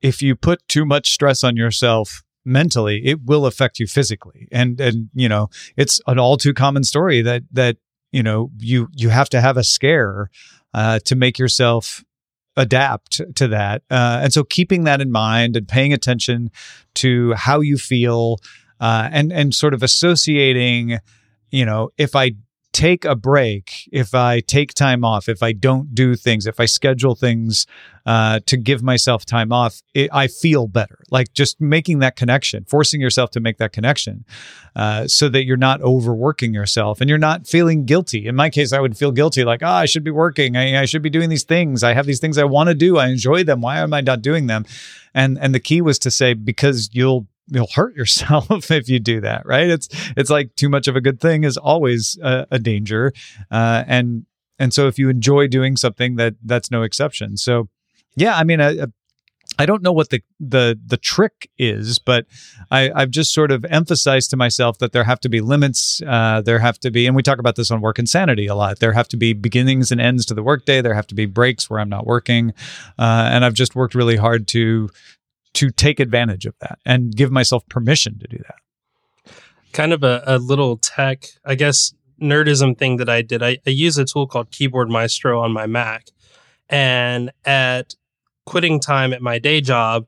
if 0.00 0.22
you 0.22 0.34
put 0.34 0.66
too 0.68 0.84
much 0.84 1.10
stress 1.10 1.44
on 1.44 1.56
yourself 1.56 2.22
mentally, 2.44 3.06
it 3.06 3.24
will 3.24 3.46
affect 3.46 3.78
you 3.78 3.86
physically. 3.86 4.48
And 4.50 4.80
and 4.80 5.10
you 5.14 5.28
know, 5.28 5.48
it's 5.76 6.00
an 6.06 6.18
all 6.18 6.36
too 6.36 6.54
common 6.54 6.84
story 6.84 7.22
that 7.22 7.42
that 7.52 7.76
you 8.10 8.22
know 8.22 8.50
you 8.58 8.88
you 8.92 9.08
have 9.08 9.28
to 9.30 9.40
have 9.40 9.56
a 9.56 9.64
scare 9.64 10.30
uh, 10.74 10.98
to 11.00 11.14
make 11.14 11.38
yourself 11.38 12.04
adapt 12.56 13.20
to 13.34 13.48
that. 13.48 13.82
Uh, 13.90 14.20
and 14.22 14.32
so 14.32 14.44
keeping 14.44 14.84
that 14.84 15.00
in 15.00 15.10
mind 15.10 15.56
and 15.56 15.66
paying 15.66 15.92
attention 15.92 16.50
to 16.94 17.32
how 17.34 17.60
you 17.60 17.78
feel 17.78 18.38
uh, 18.80 19.08
and 19.12 19.32
and 19.32 19.54
sort 19.54 19.74
of 19.74 19.82
associating, 19.82 20.98
you 21.50 21.64
know, 21.64 21.90
if 21.98 22.16
I 22.16 22.32
take 22.72 23.04
a 23.04 23.14
break, 23.14 23.88
if 23.92 24.14
I 24.14 24.40
take 24.40 24.72
time 24.72 25.04
off, 25.04 25.28
if 25.28 25.42
I 25.42 25.52
don't 25.52 25.94
do 25.94 26.14
things, 26.16 26.46
if 26.46 26.58
I 26.58 26.64
schedule 26.64 27.14
things 27.14 27.66
uh, 28.06 28.40
to 28.46 28.56
give 28.56 28.82
myself 28.82 29.24
time 29.24 29.52
off, 29.52 29.82
it, 29.94 30.10
I 30.12 30.26
feel 30.26 30.66
better. 30.66 30.98
Like 31.10 31.32
just 31.34 31.60
making 31.60 31.98
that 32.00 32.16
connection, 32.16 32.64
forcing 32.64 33.00
yourself 33.00 33.30
to 33.32 33.40
make 33.40 33.58
that 33.58 33.72
connection 33.72 34.24
uh, 34.74 35.06
so 35.06 35.28
that 35.28 35.44
you're 35.44 35.56
not 35.56 35.82
overworking 35.82 36.54
yourself 36.54 37.00
and 37.00 37.08
you're 37.08 37.18
not 37.18 37.46
feeling 37.46 37.84
guilty. 37.84 38.26
In 38.26 38.34
my 38.34 38.48
case, 38.48 38.72
I 38.72 38.80
would 38.80 38.96
feel 38.96 39.12
guilty 39.12 39.44
like, 39.44 39.62
oh, 39.62 39.68
I 39.68 39.84
should 39.84 40.04
be 40.04 40.10
working. 40.10 40.56
I, 40.56 40.80
I 40.80 40.84
should 40.86 41.02
be 41.02 41.10
doing 41.10 41.28
these 41.28 41.44
things. 41.44 41.82
I 41.82 41.92
have 41.92 42.06
these 42.06 42.20
things 42.20 42.38
I 42.38 42.44
want 42.44 42.68
to 42.68 42.74
do. 42.74 42.96
I 42.96 43.08
enjoy 43.08 43.44
them. 43.44 43.60
Why 43.60 43.78
am 43.78 43.92
I 43.92 44.00
not 44.00 44.22
doing 44.22 44.46
them? 44.46 44.64
And, 45.14 45.38
and 45.38 45.54
the 45.54 45.60
key 45.60 45.82
was 45.82 45.98
to 46.00 46.10
say, 46.10 46.32
because 46.32 46.88
you'll 46.92 47.26
you'll 47.48 47.68
hurt 47.74 47.94
yourself 47.94 48.48
if 48.70 48.88
you 48.88 48.98
do 48.98 49.20
that 49.20 49.44
right 49.46 49.68
it's 49.68 49.88
it's 50.16 50.30
like 50.30 50.54
too 50.56 50.68
much 50.68 50.88
of 50.88 50.96
a 50.96 51.00
good 51.00 51.20
thing 51.20 51.44
is 51.44 51.56
always 51.56 52.18
a, 52.22 52.46
a 52.50 52.58
danger 52.58 53.12
uh, 53.50 53.84
and 53.86 54.26
and 54.58 54.72
so 54.72 54.86
if 54.86 54.98
you 54.98 55.08
enjoy 55.08 55.46
doing 55.46 55.76
something 55.76 56.16
that 56.16 56.34
that's 56.44 56.70
no 56.70 56.82
exception 56.82 57.36
so 57.36 57.68
yeah 58.16 58.36
i 58.36 58.44
mean 58.44 58.60
I, 58.60 58.86
I 59.58 59.66
don't 59.66 59.82
know 59.82 59.92
what 59.92 60.10
the 60.10 60.22
the 60.40 60.78
the 60.84 60.96
trick 60.96 61.50
is, 61.58 61.98
but 61.98 62.26
I, 62.70 62.90
I've 62.94 63.10
just 63.10 63.34
sort 63.34 63.52
of 63.52 63.64
emphasized 63.66 64.30
to 64.30 64.36
myself 64.36 64.78
that 64.78 64.92
there 64.92 65.04
have 65.04 65.20
to 65.20 65.28
be 65.28 65.40
limits. 65.40 66.00
Uh, 66.06 66.40
there 66.40 66.58
have 66.58 66.78
to 66.80 66.90
be, 66.90 67.06
and 67.06 67.14
we 67.14 67.22
talk 67.22 67.38
about 67.38 67.56
this 67.56 67.70
on 67.70 67.80
Work 67.80 67.98
Insanity 67.98 68.46
a 68.46 68.54
lot. 68.54 68.78
There 68.78 68.92
have 68.92 69.08
to 69.08 69.16
be 69.16 69.34
beginnings 69.34 69.92
and 69.92 70.00
ends 70.00 70.24
to 70.26 70.34
the 70.34 70.42
workday. 70.42 70.80
There 70.80 70.94
have 70.94 71.06
to 71.08 71.14
be 71.14 71.26
breaks 71.26 71.68
where 71.68 71.80
I'm 71.80 71.90
not 71.90 72.06
working, 72.06 72.54
uh, 72.98 73.28
and 73.30 73.44
I've 73.44 73.54
just 73.54 73.74
worked 73.74 73.94
really 73.94 74.16
hard 74.16 74.48
to 74.48 74.90
to 75.54 75.70
take 75.70 76.00
advantage 76.00 76.46
of 76.46 76.54
that 76.60 76.78
and 76.84 77.14
give 77.14 77.30
myself 77.30 77.66
permission 77.68 78.18
to 78.18 78.26
do 78.26 78.38
that. 78.38 79.34
Kind 79.72 79.92
of 79.92 80.02
a, 80.02 80.22
a 80.26 80.38
little 80.38 80.76
tech, 80.76 81.26
I 81.44 81.54
guess, 81.54 81.94
nerdism 82.20 82.78
thing 82.78 82.96
that 82.98 83.08
I 83.08 83.22
did. 83.22 83.42
I, 83.42 83.58
I 83.66 83.70
use 83.70 83.98
a 83.98 84.04
tool 84.04 84.26
called 84.26 84.50
Keyboard 84.50 84.88
Maestro 84.88 85.40
on 85.40 85.52
my 85.52 85.66
Mac. 85.66 86.08
And 86.68 87.32
at 87.44 87.94
quitting 88.46 88.80
time 88.80 89.12
at 89.12 89.22
my 89.22 89.38
day 89.38 89.60
job, 89.60 90.06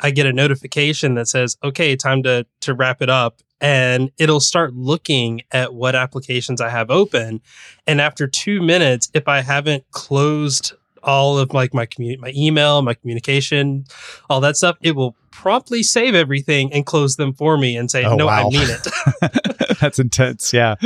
I 0.00 0.10
get 0.10 0.26
a 0.26 0.32
notification 0.32 1.14
that 1.14 1.28
says, 1.28 1.56
okay, 1.62 1.96
time 1.96 2.22
to, 2.24 2.46
to 2.60 2.74
wrap 2.74 3.02
it 3.02 3.10
up. 3.10 3.40
And 3.60 4.10
it'll 4.18 4.40
start 4.40 4.74
looking 4.74 5.42
at 5.50 5.74
what 5.74 5.94
applications 5.94 6.60
I 6.60 6.68
have 6.68 6.90
open. 6.90 7.40
And 7.86 8.00
after 8.00 8.26
two 8.26 8.60
minutes, 8.60 9.10
if 9.14 9.28
I 9.28 9.40
haven't 9.40 9.84
closed 9.90 10.74
all 11.04 11.38
of 11.38 11.52
like 11.52 11.72
my 11.74 11.86
community, 11.86 12.20
my 12.20 12.32
email, 12.34 12.82
my 12.82 12.94
communication, 12.94 13.84
all 14.28 14.40
that 14.40 14.56
stuff, 14.56 14.76
it 14.80 14.96
will 14.96 15.16
promptly 15.30 15.82
save 15.82 16.14
everything 16.14 16.72
and 16.72 16.86
close 16.86 17.16
them 17.16 17.34
for 17.34 17.58
me 17.58 17.76
and 17.76 17.90
say, 17.90 18.04
oh, 18.04 18.16
"No, 18.16 18.26
wow. 18.26 18.48
I 18.48 18.50
mean 18.50 18.68
it." 18.70 19.78
That's 19.80 19.98
intense. 19.98 20.52
Yeah, 20.52 20.76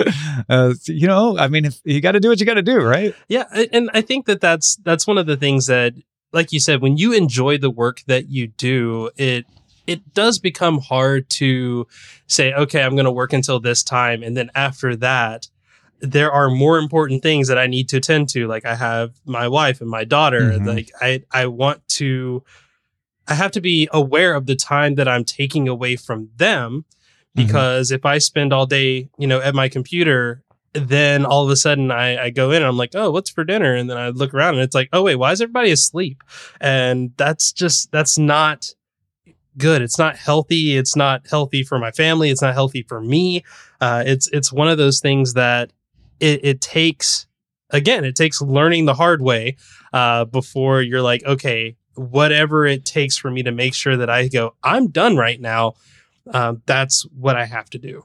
uh, 0.48 0.75
you 0.87 1.06
know, 1.06 1.38
I 1.38 1.48
mean, 1.48 1.64
if 1.64 1.80
you 1.84 2.00
got 2.00 2.12
to 2.12 2.20
do 2.20 2.28
what 2.28 2.40
you 2.40 2.46
got 2.46 2.54
to 2.54 2.62
do, 2.62 2.80
right? 2.80 3.14
Yeah, 3.28 3.44
and 3.72 3.90
I 3.94 4.00
think 4.00 4.26
that 4.26 4.40
that's 4.40 4.76
that's 4.82 5.06
one 5.06 5.18
of 5.18 5.26
the 5.26 5.37
things 5.37 5.66
that, 5.66 5.94
like 6.32 6.52
you 6.52 6.60
said, 6.60 6.82
when 6.82 6.96
you 6.96 7.12
enjoy 7.12 7.58
the 7.58 7.70
work 7.70 8.02
that 8.06 8.28
you 8.28 8.48
do, 8.48 9.10
it 9.16 9.46
it 9.87 10.14
does 10.14 10.38
become 10.38 10.78
hard 10.78 11.30
to 11.30 11.87
say, 12.26 12.52
okay, 12.52 12.82
I'm 12.82 12.94
going 12.94 13.06
to 13.06 13.12
work 13.12 13.32
until 13.32 13.60
this 13.60 13.82
time, 13.82 14.22
and 14.22 14.37
then 14.37 14.50
after 14.54 14.96
that 14.96 15.48
there 16.00 16.31
are 16.31 16.49
more 16.49 16.78
important 16.78 17.23
things 17.23 17.49
that 17.49 17.59
I 17.59 17.67
need 17.67 17.88
to 17.90 17.97
attend 17.97 18.28
to. 18.31 18.47
Like 18.47 18.64
I 18.64 18.75
have 18.75 19.14
my 19.25 19.49
wife 19.49 19.81
and 19.81 19.90
my 19.90 20.05
daughter. 20.05 20.52
Mm-hmm. 20.52 20.67
Like 20.67 20.90
I, 21.00 21.23
I 21.31 21.47
want 21.47 21.87
to, 21.88 22.45
I 23.26 23.35
have 23.35 23.50
to 23.52 23.61
be 23.61 23.88
aware 23.93 24.35
of 24.35 24.47
the 24.47 24.57
time 24.57 24.95
that 24.95 25.09
I'm 25.09 25.25
taking 25.25 25.69
away 25.69 25.97
from 25.97 26.31
them 26.37 26.85
mm-hmm. 27.37 27.47
because 27.47 27.88
mm-hmm. 27.88 27.97
if 27.97 28.07
I 28.07 28.19
spend 28.19 28.52
all 28.52 28.67
day, 28.67 29.09
you 29.19 29.26
know, 29.26 29.40
at 29.40 29.55
my 29.55 29.69
computer, 29.69 30.43
then 30.73 31.25
all 31.25 31.45
of 31.45 31.50
a 31.50 31.57
sudden 31.57 31.90
I, 31.90 32.25
I 32.25 32.31
go 32.31 32.50
in 32.50 32.59
and 32.59 32.67
I'm 32.67 32.76
like, 32.76 32.95
oh, 32.95 33.11
what's 33.11 33.31
for 33.31 33.43
dinner? 33.43 33.75
And 33.75 33.90
then 33.90 33.97
I 33.97 34.11
look 34.11 34.35
around 34.35 34.55
and 34.55 34.62
it's 34.62 34.75
like, 34.75 34.88
oh, 34.93 35.02
wait, 35.02 35.17
why 35.17 35.33
is 35.33 35.40
everybody 35.40 35.71
asleep? 35.71 36.23
And 36.61 37.12
that's 37.17 37.52
just, 37.52 37.90
that's 37.90 38.19
not 38.19 38.75
good. 39.59 39.83
It's 39.83 39.99
not 39.99 40.17
healthy. 40.17 40.76
It's 40.76 40.97
not 40.97 41.26
healthy 41.28 41.64
for 41.64 41.78
my 41.78 41.90
family. 41.90 42.31
It's 42.31 42.43
not 42.43 42.55
healthy 42.55 42.83
for 42.83 43.00
me. 43.00 43.45
Uh, 43.81 44.02
it's 44.07 44.28
it's 44.28 44.52
one 44.52 44.69
of 44.69 44.78
those 44.78 45.00
things 45.00 45.35
that 45.35 45.73
it, 46.20 46.44
it 46.44 46.60
takes 46.60 47.26
again. 47.70 48.04
It 48.04 48.16
takes 48.16 48.40
learning 48.40 48.87
the 48.87 48.94
hard 48.94 49.22
way 49.22 49.56
uh, 49.92 50.25
before 50.25 50.82
you're 50.82 51.02
like, 51.02 51.25
okay, 51.25 51.76
whatever 51.94 52.66
it 52.66 52.84
takes 52.84 53.16
for 53.16 53.30
me 53.30 53.42
to 53.42 53.52
make 53.52 53.75
sure 53.75 53.96
that 53.96 54.10
I 54.10 54.28
go, 54.28 54.54
I'm 54.62 54.88
done 54.88 55.16
right 55.16 55.40
now. 55.40 55.75
Um, 56.32 56.62
that's 56.66 57.02
what 57.14 57.37
I 57.37 57.44
have 57.46 57.70
to 57.70 57.78
do. 57.78 58.04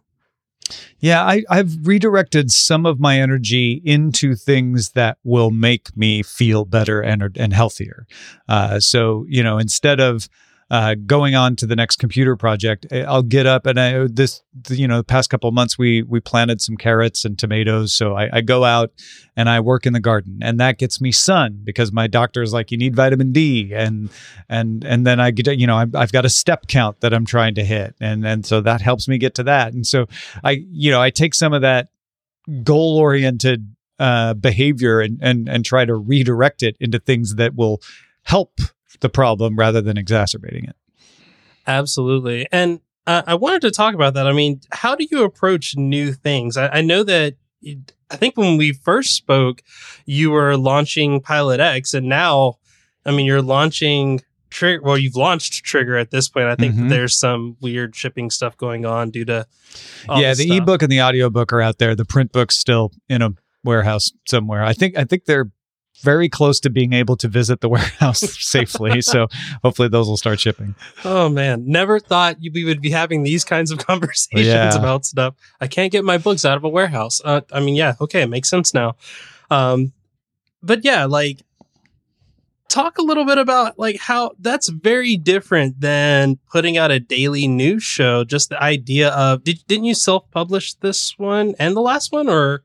Yeah, 0.99 1.23
I, 1.23 1.43
I've 1.49 1.85
redirected 1.85 2.49
some 2.49 2.85
of 2.85 2.99
my 2.99 3.19
energy 3.19 3.81
into 3.83 4.35
things 4.35 4.91
that 4.91 5.17
will 5.23 5.51
make 5.51 5.95
me 5.97 6.23
feel 6.23 6.63
better 6.63 7.01
and 7.01 7.37
and 7.37 7.53
healthier. 7.53 8.07
Uh, 8.47 8.79
so 8.79 9.25
you 9.27 9.43
know, 9.43 9.57
instead 9.57 9.99
of 9.99 10.29
uh, 10.71 10.95
going 11.05 11.35
on 11.35 11.55
to 11.57 11.67
the 11.67 11.75
next 11.75 11.97
computer 11.97 12.35
project, 12.35 12.85
I'll 12.91 13.23
get 13.23 13.45
up 13.45 13.65
and 13.65 13.79
I 13.79 14.07
this 14.07 14.41
you 14.69 14.87
know 14.87 14.97
the 14.97 15.03
past 15.03 15.29
couple 15.29 15.51
months 15.51 15.77
we 15.77 16.03
we 16.03 16.19
planted 16.19 16.61
some 16.61 16.77
carrots 16.77 17.25
and 17.25 17.37
tomatoes, 17.37 17.93
so 17.93 18.15
I, 18.15 18.29
I 18.37 18.41
go 18.41 18.63
out 18.63 18.91
and 19.35 19.49
I 19.49 19.59
work 19.59 19.85
in 19.85 19.93
the 19.93 19.99
garden, 19.99 20.39
and 20.41 20.59
that 20.59 20.77
gets 20.77 21.01
me 21.01 21.11
sun 21.11 21.61
because 21.63 21.91
my 21.91 22.07
doctor 22.07 22.41
is 22.41 22.53
like 22.53 22.71
you 22.71 22.77
need 22.77 22.95
vitamin 22.95 23.31
D, 23.31 23.73
and 23.73 24.09
and 24.49 24.83
and 24.83 25.05
then 25.05 25.19
I 25.19 25.31
get 25.31 25.57
you 25.59 25.67
know 25.67 25.77
I've, 25.77 25.95
I've 25.95 26.11
got 26.11 26.25
a 26.25 26.29
step 26.29 26.67
count 26.67 27.01
that 27.01 27.13
I'm 27.13 27.25
trying 27.25 27.55
to 27.55 27.63
hit, 27.63 27.95
and 27.99 28.25
and 28.25 28.45
so 28.45 28.61
that 28.61 28.81
helps 28.81 29.07
me 29.07 29.17
get 29.17 29.35
to 29.35 29.43
that, 29.43 29.73
and 29.73 29.85
so 29.85 30.07
I 30.43 30.63
you 30.71 30.91
know 30.91 31.01
I 31.01 31.09
take 31.09 31.33
some 31.33 31.53
of 31.53 31.61
that 31.61 31.89
goal 32.63 32.97
oriented 32.97 33.75
uh, 33.99 34.33
behavior 34.33 35.01
and 35.01 35.19
and 35.21 35.47
and 35.47 35.65
try 35.65 35.85
to 35.85 35.95
redirect 35.95 36.63
it 36.63 36.75
into 36.79 36.99
things 36.99 37.35
that 37.35 37.55
will 37.55 37.81
help 38.23 38.59
the 38.99 39.09
problem 39.09 39.55
rather 39.55 39.81
than 39.81 39.97
exacerbating 39.97 40.65
it. 40.65 40.75
Absolutely. 41.67 42.47
And 42.51 42.81
uh, 43.05 43.23
I 43.25 43.35
wanted 43.35 43.61
to 43.61 43.71
talk 43.71 43.95
about 43.95 44.13
that. 44.13 44.27
I 44.27 44.33
mean, 44.33 44.61
how 44.71 44.95
do 44.95 45.05
you 45.09 45.23
approach 45.23 45.75
new 45.75 46.13
things? 46.13 46.57
I, 46.57 46.67
I 46.67 46.81
know 46.81 47.03
that 47.03 47.35
I 47.65 48.15
think 48.15 48.37
when 48.37 48.57
we 48.57 48.73
first 48.73 49.15
spoke, 49.15 49.61
you 50.05 50.31
were 50.31 50.57
launching 50.57 51.21
Pilot 51.21 51.59
X, 51.59 51.93
and 51.93 52.07
now, 52.07 52.55
I 53.05 53.11
mean, 53.11 53.25
you're 53.25 53.41
launching 53.41 54.21
Trigger. 54.49 54.83
Well, 54.83 54.97
you've 54.97 55.15
launched 55.15 55.65
Trigger 55.65 55.97
at 55.97 56.11
this 56.11 56.29
point. 56.29 56.45
I 56.45 56.55
think 56.55 56.75
mm-hmm. 56.75 56.89
there's 56.89 57.17
some 57.17 57.57
weird 57.59 57.95
shipping 57.95 58.29
stuff 58.29 58.55
going 58.55 58.85
on 58.85 59.09
due 59.09 59.25
to. 59.25 59.47
yeah, 60.09 60.33
the 60.33 60.45
stuff. 60.45 60.57
ebook 60.57 60.83
and 60.83 60.91
the 60.91 61.01
audiobook 61.01 61.51
are 61.51 61.61
out 61.61 61.79
there. 61.79 61.95
The 61.95 62.05
print 62.05 62.31
book's 62.31 62.59
still 62.59 62.91
in 63.09 63.21
a 63.21 63.31
warehouse 63.63 64.11
somewhere. 64.27 64.63
I 64.63 64.73
think 64.73 64.97
I 64.97 65.05
think 65.05 65.25
they're 65.25 65.49
very 66.01 66.27
close 66.29 66.59
to 66.61 66.69
being 66.69 66.93
able 66.93 67.15
to 67.17 67.27
visit 67.27 67.61
the 67.61 67.69
warehouse 67.73 68.19
safely. 68.19 69.01
So 69.13 69.27
hopefully 69.63 69.89
those 69.89 70.07
will 70.07 70.17
start 70.17 70.39
shipping. 70.39 70.75
Oh 71.03 71.29
man, 71.29 71.65
never 71.67 71.99
thought 71.99 72.37
we 72.53 72.63
would 72.63 72.81
be 72.81 72.89
having 72.89 73.23
these 73.23 73.43
kinds 73.43 73.69
of 73.69 73.77
conversations 73.85 74.47
yeah. 74.47 74.75
about 74.75 75.05
stuff. 75.05 75.35
I 75.59 75.67
can't 75.67 75.91
get 75.91 76.03
my 76.03 76.17
books 76.17 76.45
out 76.45 76.57
of 76.57 76.63
a 76.63 76.69
warehouse. 76.69 77.21
Uh, 77.23 77.41
I 77.51 77.59
mean, 77.59 77.75
yeah, 77.75 77.95
okay, 78.01 78.21
it 78.21 78.27
makes 78.27 78.49
sense 78.49 78.73
now. 78.73 78.95
Um, 79.51 79.93
but 80.63 80.83
yeah, 80.83 81.05
like 81.05 81.41
talk 82.69 82.97
a 82.97 83.03
little 83.03 83.25
bit 83.25 83.37
about 83.37 83.77
like 83.77 83.99
how 83.99 84.31
that's 84.39 84.69
very 84.69 85.17
different 85.17 85.79
than 85.79 86.39
putting 86.49 86.77
out 86.77 86.91
a 86.91 86.99
daily 86.99 87.47
news 87.47 87.83
show. 87.83 88.23
Just 88.23 88.49
the 88.49 88.61
idea 88.63 89.09
of 89.09 89.43
did, 89.43 89.59
didn't 89.67 89.85
you 89.85 89.95
self 89.95 90.29
publish 90.31 90.73
this 90.75 91.17
one 91.19 91.55
and 91.59 91.75
the 91.75 91.81
last 91.81 92.11
one 92.11 92.29
or? 92.29 92.63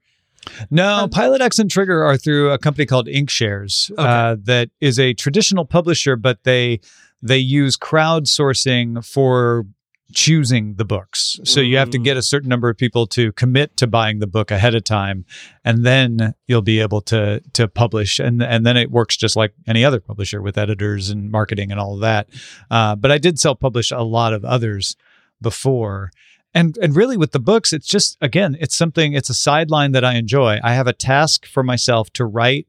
No, 0.70 1.08
Pilot 1.10 1.40
X 1.40 1.58
and 1.58 1.70
Trigger 1.70 2.02
are 2.04 2.16
through 2.16 2.50
a 2.50 2.58
company 2.58 2.86
called 2.86 3.06
Inkshares 3.06 3.90
okay. 3.92 4.02
uh, 4.02 4.36
that 4.44 4.70
is 4.80 4.98
a 4.98 5.14
traditional 5.14 5.64
publisher, 5.64 6.16
but 6.16 6.44
they 6.44 6.80
they 7.22 7.38
use 7.38 7.76
crowdsourcing 7.76 9.04
for 9.04 9.66
choosing 10.12 10.74
the 10.74 10.84
books. 10.84 11.38
So 11.44 11.60
you 11.60 11.76
have 11.76 11.90
to 11.90 11.98
get 11.98 12.16
a 12.16 12.22
certain 12.22 12.48
number 12.48 12.70
of 12.70 12.78
people 12.78 13.06
to 13.08 13.32
commit 13.32 13.76
to 13.76 13.86
buying 13.86 14.20
the 14.20 14.26
book 14.26 14.50
ahead 14.50 14.74
of 14.74 14.84
time, 14.84 15.26
and 15.64 15.84
then 15.84 16.34
you'll 16.46 16.62
be 16.62 16.80
able 16.80 17.00
to 17.02 17.40
to 17.52 17.68
publish. 17.68 18.18
and 18.18 18.42
And 18.42 18.64
then 18.64 18.76
it 18.76 18.90
works 18.90 19.16
just 19.16 19.36
like 19.36 19.52
any 19.66 19.84
other 19.84 20.00
publisher 20.00 20.40
with 20.40 20.56
editors 20.56 21.10
and 21.10 21.30
marketing 21.30 21.70
and 21.70 21.78
all 21.78 21.94
of 21.94 22.00
that. 22.00 22.28
Uh, 22.70 22.96
but 22.96 23.10
I 23.10 23.18
did 23.18 23.38
self 23.38 23.60
publish 23.60 23.90
a 23.90 24.02
lot 24.02 24.32
of 24.32 24.44
others 24.44 24.96
before 25.40 26.10
and 26.58 26.76
and 26.78 26.96
really 26.96 27.16
with 27.16 27.30
the 27.30 27.38
books 27.38 27.72
it's 27.72 27.86
just 27.86 28.16
again 28.20 28.56
it's 28.60 28.74
something 28.74 29.12
it's 29.12 29.30
a 29.30 29.34
sideline 29.34 29.92
that 29.92 30.04
i 30.04 30.14
enjoy. 30.14 30.58
I 30.62 30.74
have 30.74 30.86
a 30.86 30.92
task 30.92 31.46
for 31.46 31.62
myself 31.62 32.10
to 32.14 32.24
write 32.24 32.66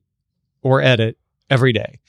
or 0.62 0.82
edit 0.82 1.18
every 1.50 1.74
day. 1.74 2.00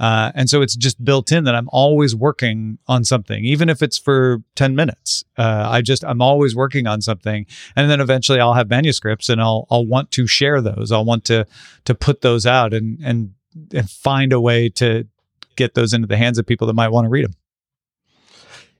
Uh, 0.00 0.32
and 0.34 0.50
so 0.50 0.62
it's 0.62 0.74
just 0.74 1.02
built 1.04 1.30
in 1.32 1.44
that 1.44 1.54
i'm 1.54 1.68
always 1.72 2.14
working 2.14 2.78
on 2.86 3.04
something 3.04 3.44
even 3.44 3.68
if 3.70 3.82
it's 3.82 3.98
for 3.98 4.42
10 4.56 4.76
minutes. 4.76 5.24
Uh, 5.38 5.66
i 5.70 5.80
just 5.80 6.04
i'm 6.04 6.20
always 6.20 6.54
working 6.54 6.86
on 6.86 7.00
something 7.00 7.46
and 7.76 7.90
then 7.90 8.00
eventually 8.00 8.40
i'll 8.40 8.54
have 8.54 8.68
manuscripts 8.68 9.28
and 9.28 9.40
i'll 9.40 9.66
i'll 9.70 9.86
want 9.86 10.10
to 10.10 10.26
share 10.26 10.60
those. 10.60 10.92
I'll 10.92 11.04
want 11.04 11.24
to 11.26 11.46
to 11.84 11.94
put 11.94 12.20
those 12.20 12.44
out 12.46 12.74
and 12.74 12.98
and 13.02 13.34
and 13.72 13.88
find 13.88 14.32
a 14.32 14.40
way 14.40 14.68
to 14.70 15.06
get 15.56 15.74
those 15.74 15.92
into 15.92 16.08
the 16.08 16.16
hands 16.16 16.38
of 16.38 16.46
people 16.46 16.66
that 16.66 16.74
might 16.74 16.88
want 16.88 17.04
to 17.06 17.10
read 17.10 17.24
them 17.24 17.36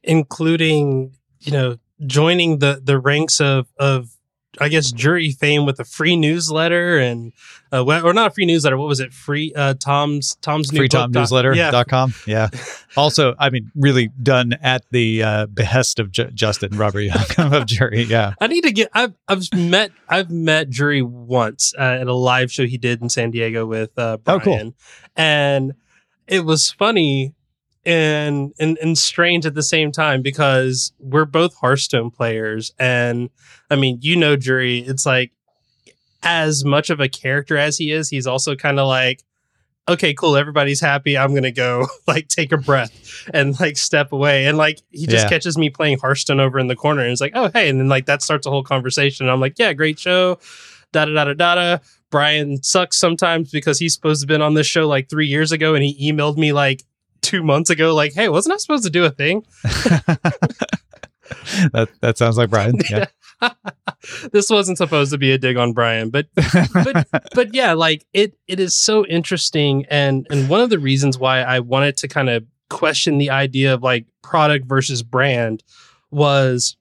including 0.03 1.13
you 1.41 1.53
know 1.53 1.79
joining 2.07 2.59
the 2.59 2.81
the 2.83 2.99
ranks 2.99 3.41
of 3.41 3.69
of 3.79 4.11
I 4.61 4.69
guess 4.69 4.93
jury 4.93 5.31
fame 5.31 5.65
with 5.65 5.81
a 5.81 5.85
free 5.85 6.15
newsletter 6.15 6.99
and 6.99 7.33
uh, 7.73 7.83
or 7.83 8.13
not 8.13 8.31
a 8.33 8.35
free 8.35 8.45
newsletter. 8.45 8.77
What 8.77 8.87
was 8.87 9.01
it? 9.01 9.13
Free 9.13 9.53
uh, 9.57 9.75
Tom's 9.75 10.37
Tom's 10.43 10.71
free 10.71 10.89
Tom 10.89 11.11
newsletter 11.11 11.55
yeah. 11.55 11.71
dot 11.71 11.89
com. 11.89 12.13
Yeah. 12.27 12.49
also, 12.97 13.35
I 13.39 13.49
mean, 13.49 13.71
really 13.75 14.11
done 14.23 14.53
at 14.63 14.85
the 14.91 15.23
uh, 15.23 15.47
behest 15.47 15.99
of 15.99 16.11
J- 16.11 16.31
Justin 16.35 16.77
Robert 16.77 17.01
Young 17.01 17.55
of 17.55 17.67
Jury. 17.67 18.03
Yeah. 18.03 18.35
I 18.41 18.47
need 18.47 18.65
to 18.65 18.73
get. 18.73 18.91
I've 18.93 19.15
I've 19.27 19.53
met 19.55 19.91
I've 20.09 20.31
met 20.31 20.69
Jury 20.69 21.01
once 21.01 21.73
uh, 21.79 21.99
at 22.01 22.07
a 22.07 22.15
live 22.15 22.53
show 22.53 22.67
he 22.67 22.77
did 22.77 23.01
in 23.01 23.09
San 23.09 23.31
Diego 23.31 23.65
with 23.65 23.99
uh, 23.99 24.19
Brian, 24.19 24.41
oh, 24.41 24.45
cool. 24.45 24.75
and 25.17 25.73
it 26.27 26.45
was 26.45 26.71
funny 26.71 27.35
and 27.85 28.53
and 28.61 28.79
and 28.79 28.97
strange 28.97 29.45
at 29.47 29.55
the 29.55 29.63
same 29.63 29.91
time 29.91 30.23
because 30.23 30.93
we're 30.99 31.25
both 31.25 31.55
Hearthstone 31.57 32.11
players, 32.11 32.73
and 32.79 33.31
I 33.71 33.77
mean, 33.77 33.99
you 34.01 34.17
know, 34.17 34.37
Jury, 34.37 34.79
it's 34.81 35.05
like 35.05 35.33
as 36.23 36.65
much 36.65 36.91
of 36.91 37.01
a 37.01 37.09
character 37.09 37.57
as 37.57 37.79
he 37.79 37.91
is, 37.91 38.09
he's 38.09 38.27
also 38.27 38.55
kind 38.55 38.79
of 38.79 38.87
like, 38.87 39.25
okay, 39.89 40.15
cool, 40.15 40.37
everybody's 40.37 40.81
happy. 40.81 41.19
I'm 41.19 41.35
gonna 41.35 41.51
go 41.51 41.87
like 42.07 42.29
take 42.29 42.53
a 42.53 42.57
breath 42.57 43.29
and 43.35 43.59
like 43.59 43.77
step 43.77 44.13
away, 44.13 44.47
and 44.47 44.57
like 44.57 44.81
he 44.91 45.07
just 45.07 45.25
yeah. 45.25 45.31
catches 45.31 45.59
me 45.59 45.69
playing 45.69 45.99
Hearthstone 45.99 46.41
over 46.41 46.59
in 46.59 46.69
the 46.69 46.77
corner, 46.77 47.03
and 47.03 47.11
it's 47.11 47.21
like, 47.21 47.33
oh 47.35 47.51
hey, 47.53 47.69
and 47.69 47.81
then 47.81 47.89
like 47.89 48.07
that 48.07 48.23
starts 48.23 48.47
a 48.47 48.51
whole 48.51 48.65
conversation. 48.65 49.29
I'm 49.29 49.41
like, 49.41 49.59
yeah, 49.59 49.73
great 49.73 49.99
show, 49.99 50.39
da 50.93 51.05
da 51.05 51.25
da 51.25 51.35
da 51.35 51.55
da. 51.55 51.79
Brian 52.11 52.63
sucks 52.63 52.99
sometimes 52.99 53.51
because 53.51 53.79
he's 53.79 53.95
supposed 53.95 54.21
to 54.21 54.25
have 54.25 54.29
been 54.29 54.43
on 54.43 54.53
this 54.53 54.67
show 54.67 54.87
like 54.87 55.09
three 55.09 55.27
years 55.27 55.51
ago, 55.51 55.75
and 55.75 55.83
he 55.83 56.13
emailed 56.13 56.37
me 56.37 56.53
like 56.53 56.85
two 57.23 57.43
months 57.43 57.71
ago, 57.71 57.95
like, 57.95 58.13
hey, 58.13 58.29
wasn't 58.29 58.55
I 58.55 58.57
supposed 58.59 58.85
to 58.85 58.91
do 58.91 59.05
a 59.05 59.11
thing? 59.11 59.45
that 61.73 61.89
that 62.01 62.19
sounds 62.19 62.37
like 62.37 62.51
Brian. 62.51 62.79
Yeah. 62.91 63.07
this 64.33 64.51
wasn't 64.51 64.79
supposed 64.79 65.13
to 65.13 65.19
be 65.19 65.33
a 65.33 65.39
dig 65.39 65.57
on 65.57 65.73
Brian, 65.73 66.11
but 66.11 66.27
but 66.35 67.09
but 67.35 67.55
yeah, 67.55 67.73
like 67.73 68.05
it 68.13 68.37
it 68.47 68.61
is 68.61 68.75
so 68.75 69.07
interesting 69.07 69.85
and 69.91 70.27
and 70.31 70.49
one 70.49 70.61
of 70.61 70.71
the 70.71 70.79
reasons 70.79 71.19
why 71.19 71.41
I 71.41 71.61
wanted 71.61 71.97
to 71.99 72.09
kind 72.09 72.29
of 72.29 72.45
question 72.71 73.19
the 73.19 73.31
idea 73.31 73.75
of 73.75 73.83
like 73.83 74.07
product 74.23 74.67
versus 74.67 75.03
brand 75.03 75.63
was 76.11 76.77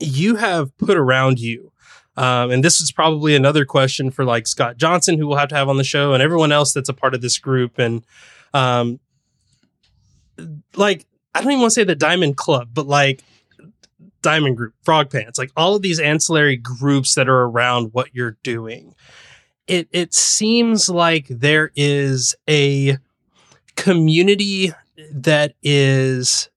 you 0.00 0.36
have 0.36 0.76
put 0.78 0.96
around 0.96 1.38
you 1.38 1.72
um, 2.16 2.50
and 2.50 2.64
this 2.64 2.80
is 2.80 2.90
probably 2.90 3.36
another 3.36 3.64
question 3.64 4.10
for 4.10 4.24
like 4.24 4.48
Scott 4.48 4.76
Johnson, 4.76 5.18
who 5.18 5.28
we'll 5.28 5.38
have 5.38 5.50
to 5.50 5.54
have 5.54 5.68
on 5.68 5.76
the 5.76 5.84
show, 5.84 6.14
and 6.14 6.22
everyone 6.22 6.50
else 6.50 6.72
that's 6.72 6.88
a 6.88 6.92
part 6.92 7.14
of 7.14 7.20
this 7.20 7.38
group. 7.38 7.78
And 7.78 8.04
um, 8.52 8.98
like 10.78 11.06
I 11.34 11.40
don't 11.40 11.52
even 11.52 11.60
want 11.60 11.72
to 11.72 11.74
say 11.74 11.84
the 11.84 11.94
Diamond 11.94 12.36
Club, 12.36 12.70
but 12.72 12.86
like 12.86 13.22
Diamond 14.22 14.56
Group, 14.56 14.74
Frog 14.82 15.10
Pants, 15.10 15.38
like 15.38 15.52
all 15.56 15.76
of 15.76 15.82
these 15.82 16.00
ancillary 16.00 16.56
groups 16.56 17.14
that 17.14 17.28
are 17.28 17.42
around 17.42 17.92
what 17.92 18.14
you're 18.14 18.36
doing. 18.42 18.94
It 19.66 19.88
it 19.92 20.14
seems 20.14 20.88
like 20.88 21.26
there 21.28 21.70
is 21.76 22.34
a 22.48 22.98
community 23.76 24.72
that 25.12 25.54
is 25.62 26.48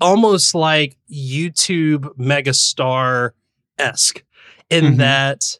almost 0.00 0.54
like 0.54 0.96
YouTube 1.12 2.16
megastar 2.16 3.32
esque 3.78 4.24
in 4.70 4.84
mm-hmm. 4.84 4.96
that 4.96 5.58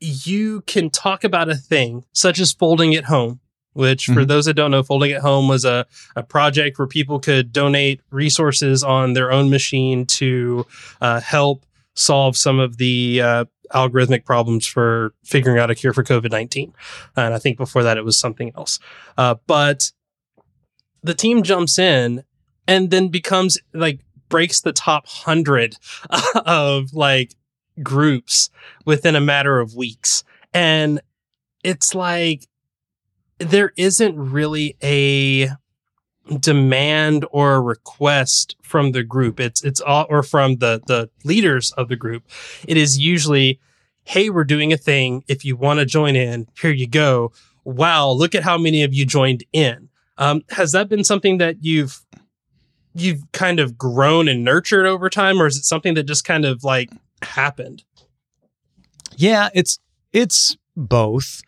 you 0.00 0.62
can 0.62 0.90
talk 0.90 1.24
about 1.24 1.48
a 1.48 1.54
thing 1.54 2.04
such 2.12 2.40
as 2.40 2.52
folding 2.52 2.94
at 2.94 3.04
home 3.04 3.40
which 3.72 4.06
for 4.06 4.12
mm-hmm. 4.12 4.24
those 4.24 4.46
that 4.46 4.54
don't 4.54 4.70
know, 4.70 4.82
Folding 4.82 5.12
at 5.12 5.22
Home 5.22 5.48
was 5.48 5.64
a, 5.64 5.86
a 6.16 6.22
project 6.22 6.78
where 6.78 6.88
people 6.88 7.20
could 7.20 7.52
donate 7.52 8.00
resources 8.10 8.82
on 8.82 9.12
their 9.12 9.30
own 9.30 9.50
machine 9.50 10.06
to 10.06 10.66
uh, 11.00 11.20
help 11.20 11.64
solve 11.94 12.36
some 12.36 12.58
of 12.58 12.78
the 12.78 13.20
uh, 13.22 13.44
algorithmic 13.72 14.24
problems 14.24 14.66
for 14.66 15.14
figuring 15.24 15.58
out 15.58 15.70
a 15.70 15.74
cure 15.74 15.92
for 15.92 16.02
COVID 16.02 16.30
19. 16.30 16.72
And 17.16 17.34
I 17.34 17.38
think 17.38 17.56
before 17.56 17.82
that 17.82 17.96
it 17.96 18.04
was 18.04 18.18
something 18.18 18.52
else. 18.56 18.78
Uh, 19.16 19.36
but 19.46 19.92
the 21.02 21.14
team 21.14 21.42
jumps 21.42 21.78
in 21.78 22.24
and 22.66 22.90
then 22.90 23.08
becomes 23.08 23.58
like 23.72 24.00
breaks 24.28 24.60
the 24.60 24.72
top 24.72 25.06
100 25.06 25.76
of 26.46 26.92
like 26.92 27.34
groups 27.82 28.50
within 28.84 29.16
a 29.16 29.20
matter 29.20 29.60
of 29.60 29.74
weeks. 29.74 30.24
And 30.52 31.00
it's 31.62 31.94
like 31.94 32.46
there 33.40 33.72
isn't 33.76 34.16
really 34.16 34.76
a 34.82 35.50
demand 36.38 37.26
or 37.32 37.54
a 37.54 37.60
request 37.60 38.54
from 38.62 38.92
the 38.92 39.02
group. 39.02 39.40
It's 39.40 39.64
it's 39.64 39.80
all 39.80 40.06
or 40.08 40.22
from 40.22 40.56
the 40.56 40.80
the 40.86 41.10
leaders 41.24 41.72
of 41.72 41.88
the 41.88 41.96
group. 41.96 42.24
It 42.68 42.76
is 42.76 42.98
usually, 42.98 43.58
hey, 44.04 44.30
we're 44.30 44.44
doing 44.44 44.72
a 44.72 44.76
thing. 44.76 45.24
If 45.26 45.44
you 45.44 45.56
want 45.56 45.80
to 45.80 45.86
join 45.86 46.14
in, 46.14 46.46
here 46.60 46.70
you 46.70 46.86
go. 46.86 47.32
Wow, 47.64 48.10
look 48.10 48.34
at 48.34 48.44
how 48.44 48.58
many 48.58 48.82
of 48.82 48.94
you 48.94 49.04
joined 49.04 49.44
in. 49.52 49.88
Um, 50.18 50.42
has 50.50 50.72
that 50.72 50.88
been 50.88 51.04
something 51.04 51.38
that 51.38 51.64
you've 51.64 52.04
you've 52.94 53.22
kind 53.32 53.58
of 53.58 53.78
grown 53.78 54.28
and 54.28 54.44
nurtured 54.44 54.86
over 54.86 55.08
time, 55.08 55.40
or 55.40 55.46
is 55.46 55.56
it 55.56 55.64
something 55.64 55.94
that 55.94 56.04
just 56.04 56.24
kind 56.24 56.44
of 56.44 56.62
like 56.62 56.90
happened? 57.22 57.84
Yeah, 59.16 59.48
it's 59.54 59.78
it's 60.12 60.56
both. 60.76 61.42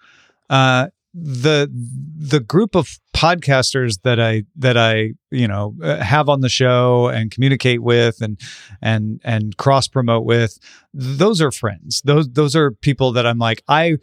Uh, 0.49 0.89
the 1.15 1.71
the 2.17 2.41
group 2.41 2.75
of 2.75 2.99
podcasters 3.15 4.01
that 4.03 4.19
I 4.19 4.45
that 4.57 4.77
I 4.77 5.13
you 5.31 5.47
know 5.47 5.75
uh, 5.83 5.97
have 5.99 6.29
on 6.29 6.41
the 6.41 6.49
show 6.49 7.09
and 7.09 7.31
communicate 7.31 7.83
with 7.83 8.21
and 8.21 8.41
and 8.81 9.21
and 9.23 9.57
cross 9.57 9.89
promote 9.89 10.25
with 10.25 10.59
those 10.95 11.41
are 11.41 11.53
friends. 11.53 12.01
Those 12.05 12.31
those 12.31 12.57
are 12.57 12.71
people 12.71 13.13
that 13.13 13.27
I'm 13.27 13.39
like 13.39 13.63
I 13.69 13.99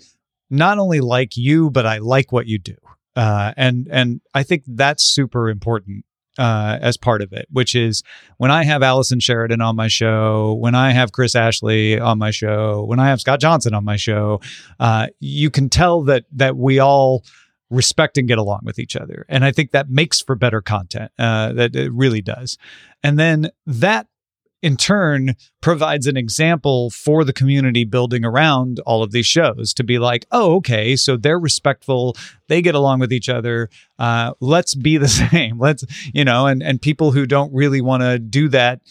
not 0.50 0.78
only 0.78 1.00
like 1.00 1.36
you 1.36 1.72
but 1.72 1.86
I 1.86 1.98
like 1.98 2.32
what 2.32 2.48
you 2.48 2.60
do. 2.60 2.76
Uh, 3.16 3.54
and 3.58 3.88
and 3.92 4.22
I 4.34 4.44
think 4.44 4.64
that's 4.68 5.04
super 5.04 5.50
important 5.50 6.06
uh, 6.40 6.80
as 6.82 6.96
part 6.96 7.22
of 7.22 7.34
it, 7.34 7.48
which 7.52 7.76
is 7.76 8.02
when 8.38 8.50
I 8.50 8.64
have 8.64 8.82
Allison 8.82 9.20
Sheridan 9.20 9.60
on 9.60 9.76
my 9.76 9.90
show, 9.90 10.54
when 10.54 10.74
I 10.74 10.92
have 10.92 11.12
Chris 11.12 11.36
Ashley 11.36 12.00
on 12.00 12.18
my 12.18 12.32
show, 12.32 12.84
when 12.86 12.98
I 12.98 13.10
have 13.10 13.20
Scott 13.20 13.42
Johnson 13.42 13.74
on 13.74 13.84
my 13.84 13.98
show, 13.98 14.40
uh, 14.80 15.08
you 15.20 15.50
can 15.50 15.70
tell 15.70 16.02
that 16.04 16.24
that 16.32 16.56
we 16.56 16.80
all 16.80 17.26
respect 17.70 18.18
and 18.18 18.28
get 18.28 18.38
along 18.38 18.62
with 18.64 18.80
each 18.80 18.96
other, 18.96 19.26
and 19.28 19.44
I 19.44 19.52
think 19.52 19.72
that 19.72 19.90
makes 19.90 20.22
for 20.22 20.36
better 20.36 20.62
content. 20.62 21.12
Uh, 21.20 21.52
that 21.54 21.76
it 21.76 21.92
really 21.92 22.22
does, 22.22 22.58
and 23.04 23.20
then 23.20 23.52
that 23.66 24.08
in 24.62 24.76
turn 24.78 25.36
provides 25.62 26.08
an 26.08 26.18
example 26.18 26.90
for 26.90 27.24
the 27.24 27.34
community 27.34 27.86
building 27.86 28.26
around 28.26 28.80
all 28.86 29.04
of 29.04 29.12
these 29.12 29.26
shows 29.26 29.74
to 29.74 29.84
be 29.84 30.00
like, 30.00 30.26
oh, 30.32 30.56
okay, 30.56 30.96
so 30.96 31.16
they're 31.16 31.40
respectful, 31.40 32.16
they 32.48 32.62
get 32.62 32.76
along 32.76 33.00
with 33.00 33.14
each 33.14 33.30
other. 33.30 33.70
Uh, 33.98 34.34
let's 34.40 34.76
be 34.76 34.98
the 34.98 35.08
same. 35.32 35.58
Let's, 35.60 35.86
you 36.14 36.26
know, 36.26 36.48
and 36.48 36.62
and 36.62 36.82
people 36.82 37.12
who 37.12 37.26
don't 37.26 37.54
really 37.54 37.82
want 37.82 38.04
to 38.04 38.20
do 38.20 38.50
that 38.50 38.82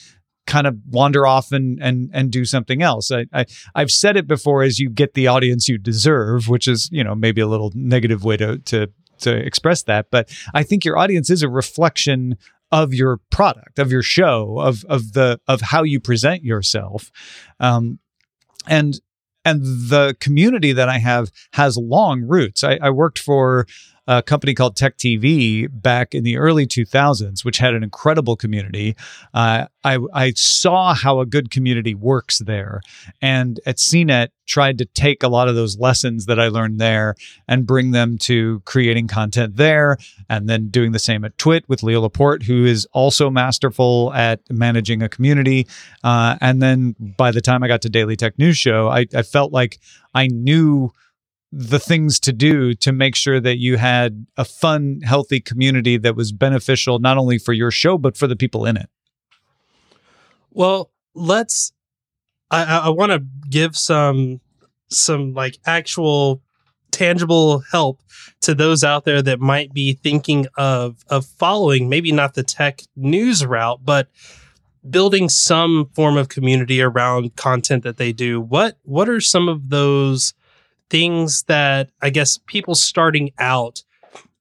kind 0.47 0.67
of 0.67 0.77
wander 0.89 1.27
off 1.27 1.53
and 1.53 1.79
and 1.81 2.11
and 2.13 2.33
do 2.33 2.45
something 2.45 2.83
else. 2.83 3.13
I, 3.13 3.27
I 3.33 3.45
I've 3.75 3.91
said 3.91 4.17
it 4.17 4.27
before 4.27 4.63
as 4.63 4.79
you 4.79 4.89
get 4.89 5.15
the 5.15 5.27
audience 5.27 5.69
you 5.69 5.79
deserve, 5.79 6.49
which 6.49 6.67
is 6.67 6.89
you 6.91 7.05
know 7.05 7.15
maybe 7.15 7.41
a 7.41 7.47
little 7.47 7.71
negative 7.75 8.25
way 8.25 8.37
to 8.39 8.59
to 8.59 8.91
to 9.21 9.37
express 9.37 9.83
that, 9.85 10.07
but 10.11 10.31
I 10.55 10.63
think 10.63 10.85
your 10.85 10.97
audience 10.97 11.29
is 11.29 11.43
a 11.43 11.49
reflection 11.49 12.37
of 12.71 12.93
your 12.93 13.21
product, 13.31 13.79
of 13.79 13.91
your 13.91 14.03
show, 14.03 14.59
of 14.59 14.85
of 14.87 15.13
the 15.13 15.41
of 15.47 15.61
how 15.61 15.83
you 15.83 16.01
present 16.01 16.43
yourself, 16.43 17.11
um, 17.61 17.99
and 18.67 19.01
and 19.45 19.63
the 19.63 20.17
community 20.21 20.73
that 20.73 20.89
I 20.89 20.99
have 20.99 21.31
has 21.55 21.77
long 21.77 22.23
roots. 22.23 22.63
I, 22.63 22.79
I 22.83 22.91
worked 22.91 23.19
for 23.19 23.67
a 24.09 24.23
company 24.23 24.55
called 24.55 24.75
Tech 24.75 24.97
TV 24.97 25.69
back 25.71 26.15
in 26.15 26.25
the 26.25 26.39
early 26.39 26.67
2000s, 26.67 27.45
which 27.45 27.59
had 27.59 27.75
an 27.75 27.83
incredible 27.83 28.37
community. 28.37 28.97
Uh, 29.35 29.67
I, 29.85 29.99
I 30.15 30.33
saw 30.33 30.95
how 30.95 31.21
a 31.21 31.27
good 31.27 31.51
community 31.51 31.95
works 31.95 32.39
there. 32.39 32.81
And 33.21 33.61
at 33.67 33.77
CNET, 33.77 34.29
tried 34.47 34.79
to 34.79 34.87
take 34.87 35.23
a 35.23 35.29
lot 35.29 35.47
of 35.47 35.55
those 35.55 35.79
lessons 35.79 36.25
that 36.25 36.41
I 36.41 36.49
learned 36.49 36.81
there 36.81 37.15
and 37.47 37.67
bring 37.67 37.91
them 37.91 38.17
to 38.21 38.61
creating 38.65 39.07
content 39.07 39.57
there. 39.57 39.99
And 40.31 40.49
then 40.49 40.69
doing 40.69 40.93
the 40.93 40.99
same 40.99 41.23
at 41.25 41.37
Twit 41.37 41.69
with 41.69 41.83
Leo 41.83 42.01
Laporte, 42.01 42.45
who 42.45 42.65
is 42.65 42.87
also 42.93 43.29
masterful 43.29 44.11
at 44.15 44.41
managing 44.51 45.03
a 45.03 45.09
community. 45.09 45.67
Uh, 46.03 46.37
and 46.41 46.63
then 46.63 46.97
by 46.99 47.31
the 47.31 47.43
time 47.43 47.63
I 47.63 47.69
got 47.69 47.83
to 47.83 47.91
Daily 47.91 48.17
Tech 48.17 48.39
News 48.39 48.57
Show, 48.57 48.89
I, 48.89 49.07
I 49.15 49.23
felt 49.23 49.53
like 49.53 49.79
I 50.15 50.29
knew 50.29 50.93
the 51.51 51.79
things 51.79 52.21
to 52.21 52.33
do 52.33 52.75
to 52.75 52.93
make 52.93 53.17
sure 53.17 53.41
that 53.41 53.57
you 53.57 53.77
had 53.77 54.27
a 54.37 54.45
fun, 54.45 55.01
healthy 55.03 55.41
community 55.41 55.97
that 55.97 56.15
was 56.15 56.33
beneficial 56.33 56.99
not 56.99 57.17
only 57.17 57.39
for 57.39 57.53
your 57.53 57.71
show 57.71 57.97
but 57.97 58.17
for 58.17 58.27
the 58.27 58.37
people 58.37 58.67
in 58.67 58.77
it. 58.77 58.89
Well, 60.51 60.91
let's. 61.15 61.73
I, 62.51 62.79
I 62.85 62.89
want 62.89 63.13
to 63.13 63.23
give 63.51 63.77
some 63.77 64.41
some 64.89 65.35
like 65.35 65.59
actual 65.67 66.43
tangible 66.91 67.61
help 67.71 68.01
to 68.41 68.55
those 68.55 68.83
out 68.83 69.05
there 69.05 69.23
that 69.23 69.41
might 69.41 69.73
be 69.73 69.93
thinking 69.93 70.47
of 70.57 71.05
of 71.09 71.27
following 71.27 71.89
maybe 71.89 72.11
not 72.13 72.35
the 72.35 72.43
tech 72.43 72.81
news 72.97 73.45
route 73.45 73.81
but 73.85 74.09
building 74.89 75.29
some 75.29 75.91
form 75.95 76.17
of 76.17 76.29
community 76.29 76.81
around 76.81 77.37
content 77.37 77.85
that 77.85 77.99
they 77.99 78.13
do 78.13 78.41
what 78.41 78.79
what 78.85 79.09
are 79.09 79.21
some 79.21 79.49
of 79.49 79.69
those 79.69 80.33
things 80.91 81.43
that 81.45 81.91
I 82.01 82.11
guess 82.11 82.39
people 82.47 82.75
starting 82.75 83.33
out 83.39 83.83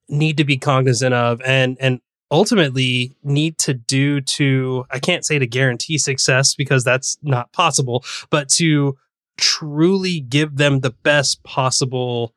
need 0.09 0.37
to 0.37 0.45
be 0.45 0.57
cognizant 0.57 1.13
of 1.13 1.41
and 1.41 1.77
and 1.79 1.99
ultimately 2.31 3.15
need 3.23 3.57
to 3.57 3.73
do 3.73 4.21
to 4.21 4.85
I 4.91 4.99
can't 4.99 5.25
say 5.25 5.39
to 5.39 5.47
guarantee 5.47 5.97
success 5.97 6.55
because 6.55 6.83
that's 6.83 7.17
not 7.21 7.51
possible, 7.53 8.03
but 8.29 8.49
to 8.49 8.97
truly 9.37 10.19
give 10.19 10.57
them 10.57 10.79
the 10.79 10.89
best 10.89 11.43
possible 11.43 12.33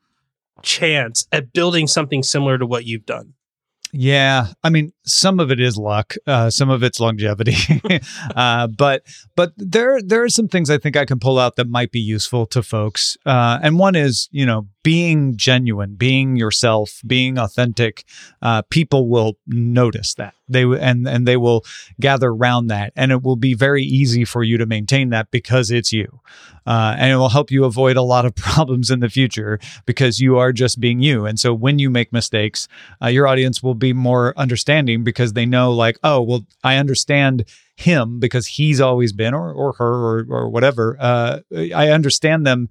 chance 0.63 1.27
at 1.33 1.53
building 1.53 1.87
something 1.87 2.23
similar 2.23 2.59
to 2.59 2.67
what 2.67 2.85
you've 2.85 3.07
done. 3.07 3.35
Yeah, 3.93 4.49
I 4.63 4.71
mean, 4.71 4.93
some 5.11 5.41
of 5.41 5.51
it 5.51 5.61
is 5.61 5.77
luck, 5.77 6.15
uh, 6.27 6.51
some 6.51 6.71
of 6.71 6.83
it's 6.83 7.01
longevity, 7.01 7.57
uh, 8.37 8.67
but 8.67 9.03
but 9.37 9.53
there 9.57 10.01
there 10.03 10.23
are 10.23 10.29
some 10.29 10.49
things 10.49 10.71
I 10.71 10.79
think 10.79 10.97
I 10.97 11.05
can 11.05 11.19
pull 11.19 11.39
out 11.39 11.57
that 11.57 11.69
might 11.69 11.91
be 11.91 12.01
useful 12.01 12.47
to 12.47 12.63
folks. 12.63 13.17
Uh, 13.27 13.59
and 13.63 13.79
one 13.79 13.95
is, 13.95 14.29
you 14.31 14.47
know, 14.47 14.69
being 14.83 15.37
genuine, 15.37 15.95
being 15.95 16.37
yourself, 16.37 17.01
being 17.07 17.39
authentic. 17.39 18.05
Uh, 18.41 18.63
people 18.71 19.09
will 19.09 19.37
notice 19.47 20.15
that 20.15 20.35
they 20.51 20.63
and 20.63 21.09
and 21.09 21.27
they 21.27 21.37
will 21.37 21.65
gather 22.01 22.29
around 22.29 22.67
that, 22.69 22.93
and 22.97 23.13
it 23.13 23.23
will 23.23 23.37
be 23.37 23.55
very 23.55 23.83
easy 23.83 24.25
for 24.25 24.43
you 24.43 24.59
to 24.59 24.67
maintain 24.67 25.11
that 25.11 25.31
because 25.31 25.71
it's 25.71 25.93
you, 25.93 26.21
uh, 26.67 26.95
and 26.99 27.13
it 27.13 27.17
will 27.17 27.29
help 27.29 27.51
you 27.51 27.65
avoid 27.65 27.97
a 27.97 28.03
lot 28.03 28.27
of 28.27 28.35
problems 28.37 28.91
in 28.91 29.01
the 29.01 29.09
future 29.09 29.59
because 29.87 30.21
you 30.21 30.39
are 30.39 30.53
just 30.53 30.81
being 30.81 31.01
you. 31.01 31.25
And 31.27 31.39
so 31.39 31.55
when 31.55 31.79
you 31.79 31.91
make 31.91 32.13
mistakes, 32.13 32.69
uh, 33.03 33.09
your 33.09 33.27
audience 33.27 33.63
will 33.63 33.75
be 33.75 33.93
more 33.93 34.35
understanding 34.37 35.00
because 35.05 35.33
they 35.33 35.47
know, 35.47 35.73
like, 35.73 35.99
oh, 36.03 36.21
well, 36.23 36.47
I 36.63 36.77
understand 36.77 37.45
him 37.77 38.19
because 38.21 38.47
he's 38.47 38.81
always 38.81 39.13
been, 39.13 39.35
or 39.35 39.53
or 39.53 39.73
her, 39.75 39.87
or 39.87 40.27
or 40.29 40.49
whatever. 40.49 40.97
Uh, 41.01 41.41
I 41.55 41.91
understand 41.91 42.47
them 42.47 42.69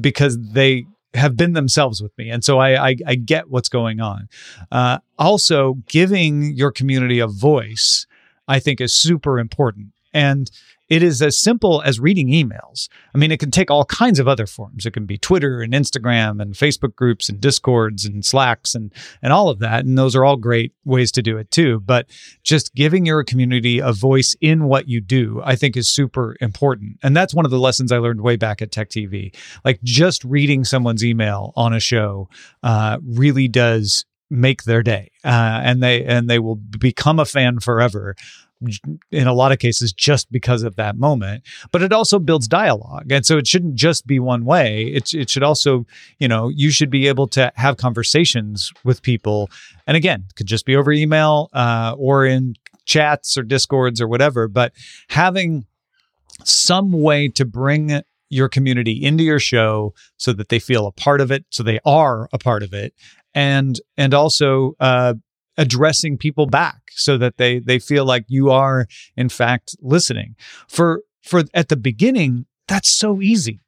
because 0.00 0.38
they 0.38 0.86
have 1.14 1.36
been 1.36 1.52
themselves 1.52 2.02
with 2.02 2.16
me, 2.18 2.30
and 2.30 2.44
so 2.44 2.58
I 2.58 2.88
I, 2.88 2.96
I 3.06 3.14
get 3.14 3.50
what's 3.50 3.68
going 3.68 4.00
on. 4.00 4.28
Uh, 4.70 4.98
also, 5.18 5.74
giving 5.88 6.52
your 6.52 6.72
community 6.72 7.18
a 7.18 7.26
voice, 7.26 8.06
I 8.48 8.58
think, 8.58 8.80
is 8.80 8.92
super 8.92 9.38
important. 9.38 9.88
And 10.12 10.50
it 10.88 11.02
is 11.02 11.20
as 11.20 11.38
simple 11.38 11.82
as 11.82 11.98
reading 11.98 12.28
emails. 12.28 12.88
I 13.14 13.18
mean, 13.18 13.32
it 13.32 13.40
can 13.40 13.50
take 13.50 13.70
all 13.70 13.84
kinds 13.86 14.18
of 14.18 14.28
other 14.28 14.46
forms. 14.46 14.86
It 14.86 14.92
can 14.92 15.04
be 15.04 15.18
Twitter 15.18 15.60
and 15.60 15.72
Instagram 15.72 16.40
and 16.40 16.54
Facebook 16.54 16.94
groups 16.94 17.28
and 17.28 17.40
Discords 17.40 18.04
and 18.04 18.24
Slacks 18.24 18.74
and 18.74 18.92
and 19.20 19.32
all 19.32 19.48
of 19.48 19.58
that. 19.58 19.84
And 19.84 19.98
those 19.98 20.14
are 20.14 20.24
all 20.24 20.36
great 20.36 20.72
ways 20.84 21.10
to 21.12 21.22
do 21.22 21.38
it 21.38 21.50
too. 21.50 21.80
But 21.80 22.06
just 22.44 22.74
giving 22.74 23.04
your 23.04 23.24
community 23.24 23.80
a 23.80 23.92
voice 23.92 24.36
in 24.40 24.64
what 24.64 24.88
you 24.88 25.00
do, 25.00 25.40
I 25.44 25.56
think 25.56 25.76
is 25.76 25.88
super 25.88 26.36
important. 26.40 26.98
And 27.02 27.16
that's 27.16 27.34
one 27.34 27.44
of 27.44 27.50
the 27.50 27.58
lessons 27.58 27.90
I 27.90 27.98
learned 27.98 28.20
way 28.20 28.36
back 28.36 28.62
at 28.62 28.70
Tech 28.70 28.90
TV. 28.90 29.34
Like 29.64 29.82
just 29.82 30.22
reading 30.24 30.64
someone's 30.64 31.04
email 31.04 31.52
on 31.56 31.72
a 31.72 31.80
show 31.80 32.28
uh, 32.62 32.98
really 33.04 33.48
does 33.48 34.04
make 34.28 34.64
their 34.64 34.82
day 34.82 35.08
uh, 35.24 35.60
and 35.62 35.80
they 35.80 36.04
and 36.04 36.28
they 36.28 36.40
will 36.40 36.56
become 36.56 37.20
a 37.20 37.24
fan 37.24 37.60
forever 37.60 38.16
in 39.10 39.26
a 39.26 39.34
lot 39.34 39.52
of 39.52 39.58
cases 39.58 39.92
just 39.92 40.30
because 40.32 40.62
of 40.62 40.76
that 40.76 40.96
moment 40.96 41.42
but 41.72 41.82
it 41.82 41.92
also 41.92 42.18
builds 42.18 42.48
dialogue. 42.48 43.10
And 43.10 43.24
so 43.26 43.36
it 43.38 43.46
shouldn't 43.46 43.74
just 43.74 44.06
be 44.06 44.18
one 44.18 44.44
way. 44.44 44.84
It, 44.84 45.12
it 45.14 45.30
should 45.30 45.42
also 45.42 45.86
you 46.18 46.28
know 46.28 46.48
you 46.48 46.70
should 46.70 46.90
be 46.90 47.06
able 47.08 47.28
to 47.28 47.52
have 47.56 47.76
conversations 47.76 48.72
with 48.84 49.02
people. 49.02 49.50
And 49.86 49.96
again 49.96 50.24
could 50.36 50.46
just 50.46 50.66
be 50.66 50.76
over 50.76 50.92
email 50.92 51.50
uh, 51.52 51.94
or 51.98 52.24
in 52.24 52.54
chats 52.84 53.36
or 53.36 53.42
discords 53.42 54.00
or 54.00 54.06
whatever 54.06 54.46
but 54.46 54.72
having 55.08 55.66
some 56.44 56.92
way 56.92 57.26
to 57.26 57.44
bring 57.44 58.00
your 58.28 58.48
community 58.48 58.92
into 58.92 59.24
your 59.24 59.38
show 59.38 59.94
so 60.16 60.32
that 60.32 60.48
they 60.48 60.58
feel 60.58 60.86
a 60.86 60.92
part 60.92 61.20
of 61.20 61.30
it 61.30 61.44
so 61.50 61.62
they 61.62 61.80
are 61.84 62.28
a 62.32 62.38
part 62.38 62.62
of 62.62 62.72
it. 62.72 62.94
And 63.34 63.80
and 63.96 64.14
also 64.14 64.74
uh, 64.80 65.14
addressing 65.58 66.18
people 66.18 66.46
back 66.46 66.82
so 66.90 67.16
that 67.18 67.36
they 67.36 67.58
they 67.58 67.78
feel 67.78 68.04
like 68.04 68.24
you 68.28 68.50
are 68.50 68.86
in 69.16 69.28
fact 69.28 69.76
listening. 69.80 70.36
For 70.68 71.02
for 71.22 71.44
at 71.54 71.68
the 71.68 71.76
beginning, 71.76 72.46
that's 72.68 72.88
so 72.88 73.20
easy. 73.20 73.60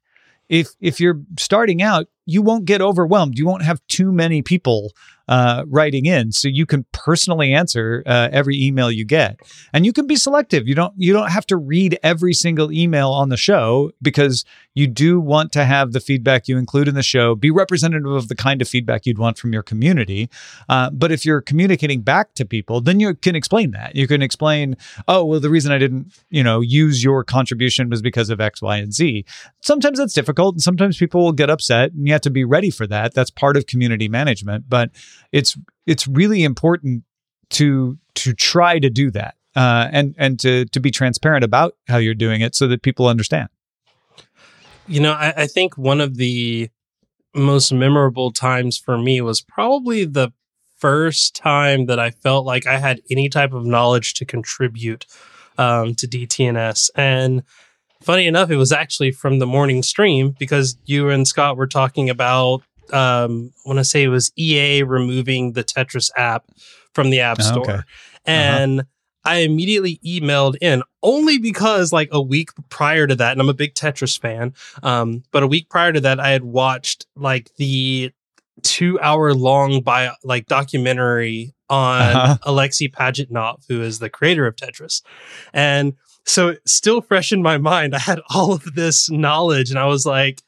If 0.47 0.69
if 0.79 0.99
you're 0.99 1.21
starting 1.37 1.81
out, 1.81 2.07
you 2.25 2.41
won't 2.41 2.65
get 2.65 2.81
overwhelmed. 2.81 3.37
You 3.37 3.45
won't 3.45 3.63
have 3.63 3.81
too 3.87 4.11
many 4.11 4.41
people 4.41 4.93
uh, 5.29 5.63
writing 5.67 6.07
in, 6.07 6.31
so 6.31 6.47
you 6.47 6.65
can 6.65 6.87
personally 6.91 7.53
answer 7.53 8.01
uh, 8.07 8.29
every 8.31 8.59
email 8.59 8.91
you 8.91 9.05
get, 9.05 9.39
and 9.71 9.85
you 9.85 9.93
can 9.93 10.07
be 10.07 10.15
selective. 10.15 10.67
You 10.67 10.73
don't 10.73 10.93
you 10.97 11.13
don't 11.13 11.29
have 11.29 11.45
to 11.47 11.55
read 11.55 11.99
every 12.01 12.33
single 12.33 12.71
email 12.71 13.11
on 13.11 13.29
the 13.29 13.37
show 13.37 13.91
because 14.01 14.43
you 14.73 14.87
do 14.87 15.19
want 15.19 15.51
to 15.51 15.65
have 15.65 15.91
the 15.91 15.99
feedback 15.99 16.47
you 16.47 16.57
include 16.57 16.87
in 16.87 16.95
the 16.95 17.03
show 17.03 17.35
be 17.35 17.51
representative 17.51 18.11
of 18.11 18.27
the 18.27 18.35
kind 18.35 18.59
of 18.59 18.67
feedback 18.67 19.05
you'd 19.05 19.19
want 19.19 19.37
from 19.37 19.53
your 19.53 19.61
community. 19.61 20.29
Uh, 20.67 20.89
but 20.89 21.11
if 21.11 21.25
you're 21.25 21.41
communicating 21.41 22.01
back 22.01 22.33
to 22.33 22.43
people, 22.43 22.81
then 22.81 22.99
you 22.99 23.13
can 23.13 23.35
explain 23.35 23.69
that. 23.71 23.95
You 23.95 24.07
can 24.07 24.23
explain, 24.23 24.77
oh 25.07 25.23
well, 25.23 25.39
the 25.39 25.51
reason 25.51 25.71
I 25.71 25.77
didn't 25.77 26.11
you 26.31 26.43
know 26.43 26.59
use 26.59 27.03
your 27.03 27.23
contribution 27.23 27.87
was 27.91 28.01
because 28.01 28.31
of 28.31 28.41
X, 28.41 28.63
Y, 28.63 28.77
and 28.77 28.91
Z. 28.91 29.25
Sometimes 29.61 29.99
that's 29.99 30.13
difficult, 30.15 30.55
and 30.55 30.61
sometimes 30.63 30.97
people 30.97 31.21
will 31.21 31.33
get 31.33 31.51
upset, 31.51 31.91
and 31.91 32.07
you 32.07 32.13
have 32.13 32.21
to 32.21 32.31
be 32.31 32.43
ready 32.43 32.71
for 32.71 32.87
that. 32.87 33.13
That's 33.13 33.29
part 33.29 33.57
of 33.57 33.67
community 33.67 34.07
management, 34.07 34.65
but 34.67 34.89
it's 35.31 35.57
it's 35.85 36.07
really 36.07 36.43
important 36.43 37.03
to 37.51 37.97
to 38.15 38.33
try 38.33 38.79
to 38.79 38.89
do 38.89 39.11
that 39.11 39.35
uh, 39.55 39.87
and 39.91 40.15
and 40.17 40.39
to 40.39 40.65
to 40.65 40.79
be 40.79 40.91
transparent 40.91 41.43
about 41.43 41.75
how 41.87 41.97
you're 41.97 42.13
doing 42.13 42.41
it 42.41 42.55
so 42.55 42.67
that 42.67 42.81
people 42.81 43.07
understand. 43.07 43.49
You 44.87 44.99
know, 44.99 45.13
I, 45.13 45.33
I 45.37 45.47
think 45.47 45.77
one 45.77 46.01
of 46.01 46.17
the 46.17 46.69
most 47.35 47.71
memorable 47.71 48.31
times 48.31 48.77
for 48.77 48.97
me 48.97 49.21
was 49.21 49.41
probably 49.41 50.05
the 50.05 50.31
first 50.77 51.35
time 51.35 51.85
that 51.85 51.99
I 51.99 52.09
felt 52.09 52.45
like 52.45 52.65
I 52.65 52.77
had 52.77 53.01
any 53.11 53.29
type 53.29 53.53
of 53.53 53.65
knowledge 53.65 54.13
to 54.15 54.25
contribute 54.25 55.05
um, 55.57 55.93
to 55.95 56.07
DTNS. 56.07 56.89
And 56.95 57.43
funny 58.01 58.25
enough, 58.25 58.49
it 58.49 58.55
was 58.55 58.71
actually 58.71 59.11
from 59.11 59.39
the 59.39 59.45
morning 59.45 59.83
stream 59.83 60.35
because 60.39 60.77
you 60.85 61.09
and 61.09 61.27
Scott 61.27 61.57
were 61.57 61.67
talking 61.67 62.09
about 62.09 62.63
um, 62.93 63.53
I 63.65 63.69
want 63.69 63.79
to 63.79 63.85
say 63.85 64.03
it 64.03 64.09
was 64.09 64.31
EA 64.37 64.83
removing 64.83 65.53
the 65.53 65.63
Tetris 65.63 66.09
app 66.15 66.45
from 66.93 67.09
the 67.09 67.21
App 67.21 67.37
oh, 67.39 67.43
Store. 67.43 67.61
okay. 67.61 67.79
And 68.25 68.81
uh-huh. 68.81 68.89
I 69.25 69.35
immediately 69.39 69.99
emailed 70.05 70.55
in 70.61 70.81
only 71.03 71.37
because 71.37 71.91
like 71.93 72.09
a 72.11 72.21
week 72.21 72.49
prior 72.69 73.05
to 73.07 73.15
that, 73.15 73.33
and 73.33 73.41
I'm 73.41 73.49
a 73.49 73.53
big 73.53 73.73
Tetris 73.73 74.19
fan. 74.19 74.53
Um, 74.81 75.23
but 75.31 75.43
a 75.43 75.47
week 75.47 75.69
prior 75.69 75.91
to 75.91 76.01
that, 76.01 76.19
I 76.19 76.29
had 76.29 76.43
watched 76.43 77.05
like 77.15 77.53
the 77.55 78.11
two 78.63 78.99
hour 78.99 79.33
long 79.33 79.81
bio 79.81 80.11
like 80.23 80.47
documentary 80.47 81.53
on 81.69 82.01
uh-huh. 82.01 82.37
Alexei 82.43 82.87
Pajitnov, 82.87 83.63
who 83.67 83.81
is 83.81 83.99
the 83.99 84.09
creator 84.09 84.47
of 84.47 84.55
Tetris. 84.55 85.01
And 85.53 85.93
so 86.25 86.55
still 86.65 87.01
fresh 87.01 87.31
in 87.31 87.41
my 87.41 87.57
mind, 87.57 87.95
I 87.95 87.99
had 87.99 88.21
all 88.33 88.53
of 88.53 88.63
this 88.75 89.09
knowledge 89.09 89.69
and 89.69 89.79
I 89.79 89.85
was 89.85 90.05
like, 90.05 90.41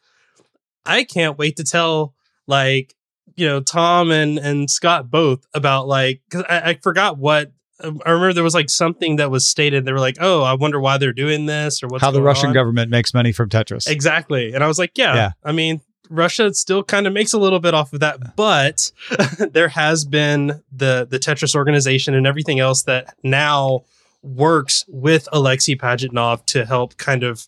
I 0.85 1.03
can't 1.03 1.37
wait 1.37 1.57
to 1.57 1.63
tell 1.63 2.13
like 2.51 2.93
you 3.35 3.47
know 3.47 3.61
Tom 3.61 4.11
and 4.11 4.37
and 4.37 4.69
Scott 4.69 5.09
both 5.09 5.47
about 5.55 5.87
like 5.87 6.21
because 6.29 6.45
I, 6.47 6.71
I, 6.71 6.73
forgot 6.75 7.17
what 7.17 7.51
um, 7.83 7.99
I 8.05 8.11
remember 8.11 8.33
there 8.33 8.43
was 8.43 8.53
like 8.53 8.69
something 8.69 9.15
that 9.15 9.31
was 9.31 9.47
stated. 9.47 9.85
They 9.85 9.93
were 9.93 9.99
like, 9.99 10.17
"Oh, 10.19 10.43
I 10.43 10.53
wonder 10.53 10.79
why 10.79 10.97
they're 10.97 11.13
doing 11.13 11.47
this 11.47 11.81
or 11.81 11.87
what's 11.87 12.03
how 12.03 12.11
the 12.11 12.21
Russian 12.21 12.49
on. 12.49 12.53
government 12.53 12.91
makes 12.91 13.13
money 13.13 13.31
from 13.31 13.49
Tetris." 13.49 13.87
Exactly, 13.87 14.53
and 14.53 14.63
I 14.63 14.67
was 14.67 14.77
like, 14.77 14.91
"Yeah, 14.95 15.15
yeah. 15.15 15.31
I 15.43 15.51
mean." 15.51 15.81
Russia 16.13 16.53
still 16.53 16.83
kind 16.83 17.07
of 17.07 17.13
makes 17.13 17.31
a 17.31 17.37
little 17.39 17.61
bit 17.61 17.73
off 17.73 17.93
of 17.93 18.01
that, 18.01 18.35
but 18.35 18.91
there 19.53 19.69
has 19.69 20.03
been 20.03 20.61
the 20.69 21.07
the 21.09 21.17
Tetris 21.17 21.55
organization 21.55 22.13
and 22.13 22.27
everything 22.27 22.59
else 22.59 22.83
that 22.83 23.15
now 23.23 23.85
works 24.21 24.83
with 24.89 25.29
Alexei 25.31 25.75
Pajitnov 25.75 26.45
to 26.47 26.65
help 26.65 26.97
kind 26.97 27.23
of 27.23 27.47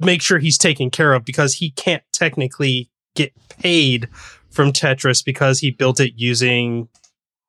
make 0.00 0.22
sure 0.22 0.38
he's 0.38 0.56
taken 0.56 0.88
care 0.88 1.12
of 1.12 1.26
because 1.26 1.54
he 1.54 1.70
can't 1.72 2.02
technically 2.10 2.88
get 3.18 3.32
paid 3.48 4.08
from 4.48 4.72
Tetris 4.72 5.24
because 5.24 5.60
he 5.60 5.70
built 5.70 6.00
it 6.00 6.14
using 6.16 6.88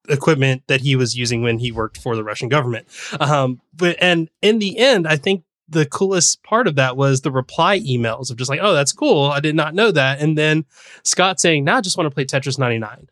equipment 0.09 0.63
that 0.67 0.81
he 0.81 0.95
was 0.95 1.15
using 1.15 1.41
when 1.43 1.59
he 1.59 1.71
worked 1.71 1.97
for 1.97 2.15
the 2.15 2.23
Russian 2.23 2.49
government. 2.49 2.87
Um, 3.19 3.61
but 3.75 3.95
and 4.01 4.29
in 4.41 4.59
the 4.59 4.77
end, 4.77 5.07
I 5.07 5.15
think 5.15 5.43
the 5.67 5.85
coolest 5.85 6.41
part 6.43 6.67
of 6.67 6.75
that 6.75 6.97
was 6.97 7.21
the 7.21 7.31
reply 7.31 7.79
emails 7.79 8.31
of 8.31 8.37
just 8.37 8.49
like, 8.49 8.59
oh, 8.61 8.73
that's 8.73 8.91
cool. 8.91 9.25
I 9.25 9.39
did 9.39 9.55
not 9.55 9.75
know 9.75 9.91
that. 9.91 10.19
And 10.19 10.37
then 10.37 10.65
Scott 11.03 11.39
saying, 11.39 11.63
now 11.63 11.73
nah, 11.73 11.77
I 11.77 11.81
just 11.81 11.95
want 11.97 12.09
to 12.09 12.13
play 12.13 12.25
Tetris 12.25 12.57
99. 12.57 13.07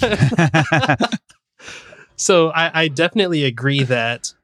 so 2.16 2.50
I, 2.50 2.82
I, 2.82 2.88
definitely 2.88 3.44
agree 3.44 3.84
that 3.84 4.34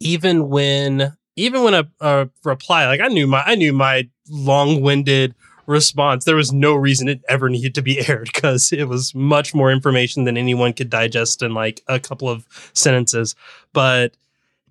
even 0.00 0.48
when 0.48 1.16
even 1.36 1.62
when 1.62 1.74
a, 1.74 1.88
a 2.00 2.28
reply, 2.42 2.86
like 2.86 3.00
I 3.00 3.06
knew 3.06 3.28
my 3.28 3.44
I 3.46 3.54
knew 3.54 3.72
my 3.72 4.08
long-winded 4.28 5.36
response, 5.66 6.24
there 6.24 6.36
was 6.36 6.52
no 6.52 6.74
reason 6.74 7.08
it 7.08 7.22
ever 7.28 7.48
needed 7.48 7.74
to 7.76 7.82
be 7.82 7.98
aired 8.08 8.30
because 8.32 8.72
it 8.72 8.88
was 8.88 9.14
much 9.14 9.54
more 9.54 9.70
information 9.70 10.24
than 10.24 10.36
anyone 10.36 10.72
could 10.72 10.90
digest 10.90 11.42
in 11.42 11.54
like 11.54 11.82
a 11.88 12.00
couple 12.00 12.28
of 12.28 12.46
sentences. 12.74 13.34
But 13.72 14.16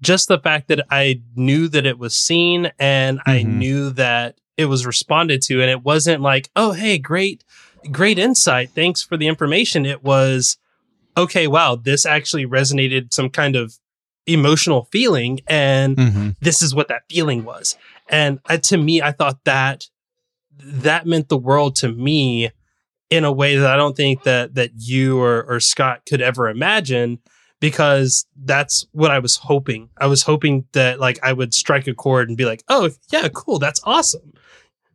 just 0.01 0.27
the 0.27 0.39
fact 0.39 0.67
that 0.67 0.85
I 0.89 1.21
knew 1.35 1.67
that 1.67 1.85
it 1.85 1.99
was 1.99 2.15
seen 2.15 2.71
and 2.79 3.19
mm-hmm. 3.19 3.29
I 3.29 3.43
knew 3.43 3.89
that 3.91 4.39
it 4.57 4.65
was 4.65 4.85
responded 4.85 5.41
to, 5.43 5.61
and 5.61 5.69
it 5.69 5.83
wasn't 5.83 6.21
like, 6.21 6.49
oh, 6.55 6.71
hey, 6.71 6.97
great, 6.97 7.43
great 7.91 8.19
insight. 8.19 8.71
Thanks 8.71 9.01
for 9.01 9.17
the 9.17 9.27
information. 9.27 9.85
It 9.85 10.03
was, 10.03 10.57
okay, 11.17 11.47
wow, 11.47 11.75
this 11.75 12.05
actually 12.05 12.45
resonated 12.45 13.13
some 13.13 13.29
kind 13.29 13.55
of 13.55 13.79
emotional 14.27 14.87
feeling. 14.91 15.39
And 15.47 15.97
mm-hmm. 15.97 16.29
this 16.41 16.61
is 16.61 16.75
what 16.75 16.89
that 16.89 17.03
feeling 17.09 17.43
was. 17.43 17.77
And 18.09 18.39
uh, 18.49 18.57
to 18.57 18.77
me, 18.77 19.01
I 19.01 19.11
thought 19.11 19.43
that 19.45 19.87
that 20.57 21.05
meant 21.05 21.29
the 21.29 21.37
world 21.37 21.75
to 21.77 21.91
me 21.91 22.51
in 23.09 23.23
a 23.25 23.31
way 23.31 23.57
that 23.57 23.69
I 23.69 23.75
don't 23.75 23.95
think 23.95 24.23
that 24.23 24.55
that 24.55 24.71
you 24.75 25.19
or, 25.19 25.43
or 25.43 25.59
Scott 25.59 26.01
could 26.07 26.21
ever 26.21 26.49
imagine 26.49 27.19
because 27.59 28.25
that's 28.43 28.85
what 28.91 29.11
I 29.11 29.19
was 29.19 29.35
hoping. 29.37 29.89
I 29.97 30.07
was 30.07 30.23
hoping 30.23 30.65
that 30.71 30.99
like 30.99 31.19
I 31.21 31.33
would 31.33 31.53
strike 31.53 31.87
a 31.87 31.93
chord 31.93 32.27
and 32.27 32.37
be 32.37 32.45
like, 32.45 32.63
"Oh, 32.67 32.89
yeah, 33.11 33.27
cool. 33.33 33.59
That's 33.59 33.81
awesome." 33.83 34.33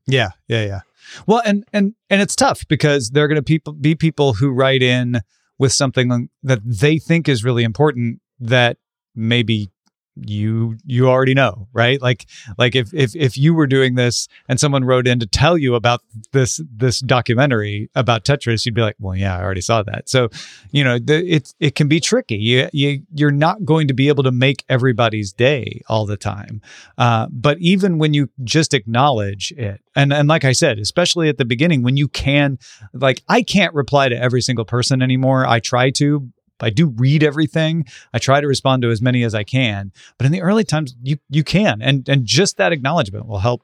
Yeah, 0.06 0.30
yeah, 0.48 0.64
yeah. 0.64 0.80
Well, 1.26 1.42
and 1.44 1.64
and 1.72 1.94
and 2.10 2.20
it's 2.20 2.34
tough 2.34 2.66
because 2.68 3.10
there 3.10 3.24
are 3.24 3.28
going 3.28 3.36
to 3.36 3.42
people 3.42 3.72
be 3.72 3.94
people 3.94 4.34
who 4.34 4.50
write 4.50 4.82
in 4.82 5.20
with 5.58 5.72
something 5.72 6.28
that 6.42 6.60
they 6.64 6.98
think 6.98 7.28
is 7.28 7.44
really 7.44 7.64
important 7.64 8.20
that 8.40 8.78
maybe 9.14 9.70
you 10.16 10.76
you 10.84 11.08
already 11.08 11.34
know 11.34 11.68
right? 11.72 12.00
Like 12.00 12.26
like 12.58 12.74
if 12.74 12.92
if 12.94 13.14
if 13.14 13.36
you 13.36 13.54
were 13.54 13.66
doing 13.66 13.94
this 13.94 14.28
and 14.48 14.58
someone 14.58 14.84
wrote 14.84 15.06
in 15.06 15.18
to 15.20 15.26
tell 15.26 15.58
you 15.58 15.74
about 15.74 16.00
this 16.32 16.60
this 16.74 17.00
documentary 17.00 17.90
about 17.94 18.24
tetris 18.24 18.64
you'd 18.64 18.74
be 18.74 18.80
like 18.80 18.96
well 18.98 19.14
yeah 19.14 19.36
i 19.36 19.42
already 19.42 19.60
saw 19.60 19.82
that. 19.82 20.08
So 20.08 20.28
you 20.70 20.84
know 20.84 20.98
the, 20.98 21.24
it 21.26 21.54
it 21.60 21.74
can 21.74 21.88
be 21.88 22.00
tricky. 22.00 22.36
You, 22.36 22.68
you 22.72 23.02
you're 23.14 23.30
not 23.30 23.64
going 23.64 23.88
to 23.88 23.94
be 23.94 24.08
able 24.08 24.22
to 24.24 24.32
make 24.32 24.64
everybody's 24.68 25.32
day 25.32 25.82
all 25.88 26.06
the 26.06 26.16
time. 26.16 26.60
Uh, 26.98 27.26
but 27.30 27.58
even 27.58 27.98
when 27.98 28.14
you 28.14 28.30
just 28.44 28.74
acknowledge 28.74 29.52
it 29.52 29.80
and 29.94 30.12
and 30.12 30.28
like 30.28 30.44
i 30.44 30.52
said 30.52 30.78
especially 30.78 31.28
at 31.28 31.38
the 31.38 31.44
beginning 31.44 31.82
when 31.82 31.96
you 31.96 32.06
can 32.08 32.58
like 32.92 33.22
i 33.28 33.42
can't 33.42 33.74
reply 33.74 34.08
to 34.08 34.16
every 34.16 34.40
single 34.40 34.64
person 34.64 35.02
anymore. 35.02 35.46
I 35.46 35.60
try 35.60 35.90
to 35.90 36.30
I 36.60 36.70
do 36.70 36.88
read 36.88 37.22
everything. 37.22 37.86
I 38.12 38.18
try 38.18 38.40
to 38.40 38.46
respond 38.46 38.82
to 38.82 38.90
as 38.90 39.02
many 39.02 39.22
as 39.22 39.34
I 39.34 39.44
can. 39.44 39.92
But 40.18 40.26
in 40.26 40.32
the 40.32 40.42
early 40.42 40.64
times, 40.64 40.94
you 41.02 41.18
you 41.28 41.44
can, 41.44 41.82
and 41.82 42.08
and 42.08 42.24
just 42.24 42.56
that 42.56 42.72
acknowledgement 42.72 43.26
will 43.26 43.40
help 43.40 43.62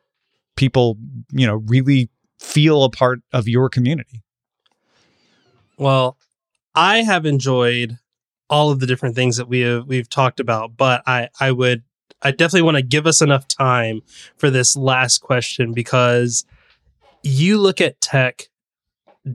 people, 0.57 0.99
you 1.31 1.47
know, 1.47 1.57
really 1.67 2.11
feel 2.39 2.85
a 2.85 2.91
part 2.91 3.21
of 3.33 3.49
your 3.49 3.69
community. 3.69 4.23
Well, 5.79 6.19
I 6.75 6.99
have 6.99 7.27
enjoyed 7.27 7.99
all 8.51 8.71
of 8.71 8.81
the 8.81 8.87
different 8.87 9.15
things 9.15 9.37
that 9.39 9.49
we 9.49 9.61
have 9.61 9.87
we've 9.87 10.09
talked 10.09 10.41
about, 10.41 10.77
but 10.77 11.03
I 11.07 11.29
I 11.41 11.53
would 11.53 11.83
I 12.23 12.31
definitely 12.31 12.63
want 12.63 12.77
to 12.77 12.83
give 12.83 13.07
us 13.07 13.21
enough 13.21 13.49
time 13.49 14.03
for 14.37 14.51
this 14.51 14.77
last 14.77 15.19
question 15.19 15.73
because 15.73 16.45
you 17.23 17.59
look 17.59 17.81
at 17.81 18.01
tech 18.01 18.49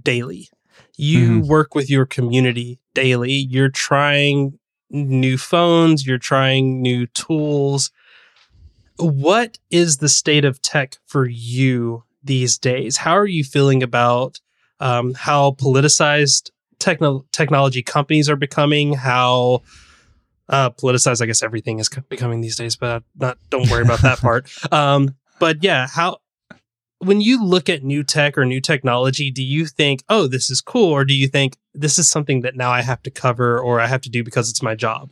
daily. 0.04 0.50
You 0.98 1.42
mm-hmm. 1.42 1.48
work 1.48 1.76
with 1.76 1.90
your 1.90 2.06
community 2.06 2.80
daily. 2.94 3.32
You're 3.32 3.70
trying 3.70 4.58
new 4.90 5.38
phones, 5.38 6.06
you're 6.06 6.18
trying 6.18 6.82
new 6.82 7.08
tools. 7.08 7.92
What 8.98 9.60
is 9.70 9.98
the 9.98 10.10
state 10.10 10.44
of 10.44 10.62
tech 10.62 10.98
for 11.06 11.28
you 11.28 12.04
these 12.24 12.58
days? 12.58 12.98
How 12.98 13.14
are 13.14 13.28
you 13.28 13.44
feeling 13.44 13.84
about 13.84 14.40
um, 14.80 15.14
how 15.14 15.52
politicized 15.52 16.50
techno- 16.80 17.26
technology 17.32 17.84
companies 17.84 18.30
are 18.30 18.36
becoming? 18.36 18.94
How 18.94 19.62
uh, 20.50 20.72
politicized, 20.72 21.22
I 21.22 21.26
guess 21.26 21.44
everything 21.44 21.80
is 21.80 21.90
becoming 22.10 22.42
these 22.42 22.56
days, 22.56 22.76
but 22.76 23.04
not. 23.16 23.38
Don't 23.50 23.70
worry 23.70 23.84
about 23.84 24.02
that 24.02 24.18
part. 24.22 24.50
Um, 24.72 25.16
but 25.40 25.64
yeah, 25.64 25.88
how 25.88 26.18
when 27.00 27.22
you 27.22 27.44
look 27.44 27.70
at 27.70 27.84
new 27.84 28.04
tech 28.04 28.38
or 28.38 28.46
new 28.46 28.62
technology, 28.62 29.32
do 29.32 29.44
you 29.44 29.66
think, 29.66 30.04
oh, 30.10 30.28
this 30.28 30.50
is 30.50 30.62
cool? 30.62 30.90
Or 30.90 31.06
do 31.06 31.14
you 31.14 31.28
think 31.28 31.58
this 31.74 32.00
is 32.00 32.10
something 32.10 32.42
that 32.42 32.56
now 32.56 32.72
I 32.72 32.82
have 32.82 33.04
to 33.04 33.12
cover 33.12 33.60
or 33.60 33.80
I 33.80 33.88
have 33.88 34.02
to 34.02 34.10
do 34.10 34.24
because 34.24 34.50
it's 34.50 34.64
my 34.64 34.76
job? 34.76 35.12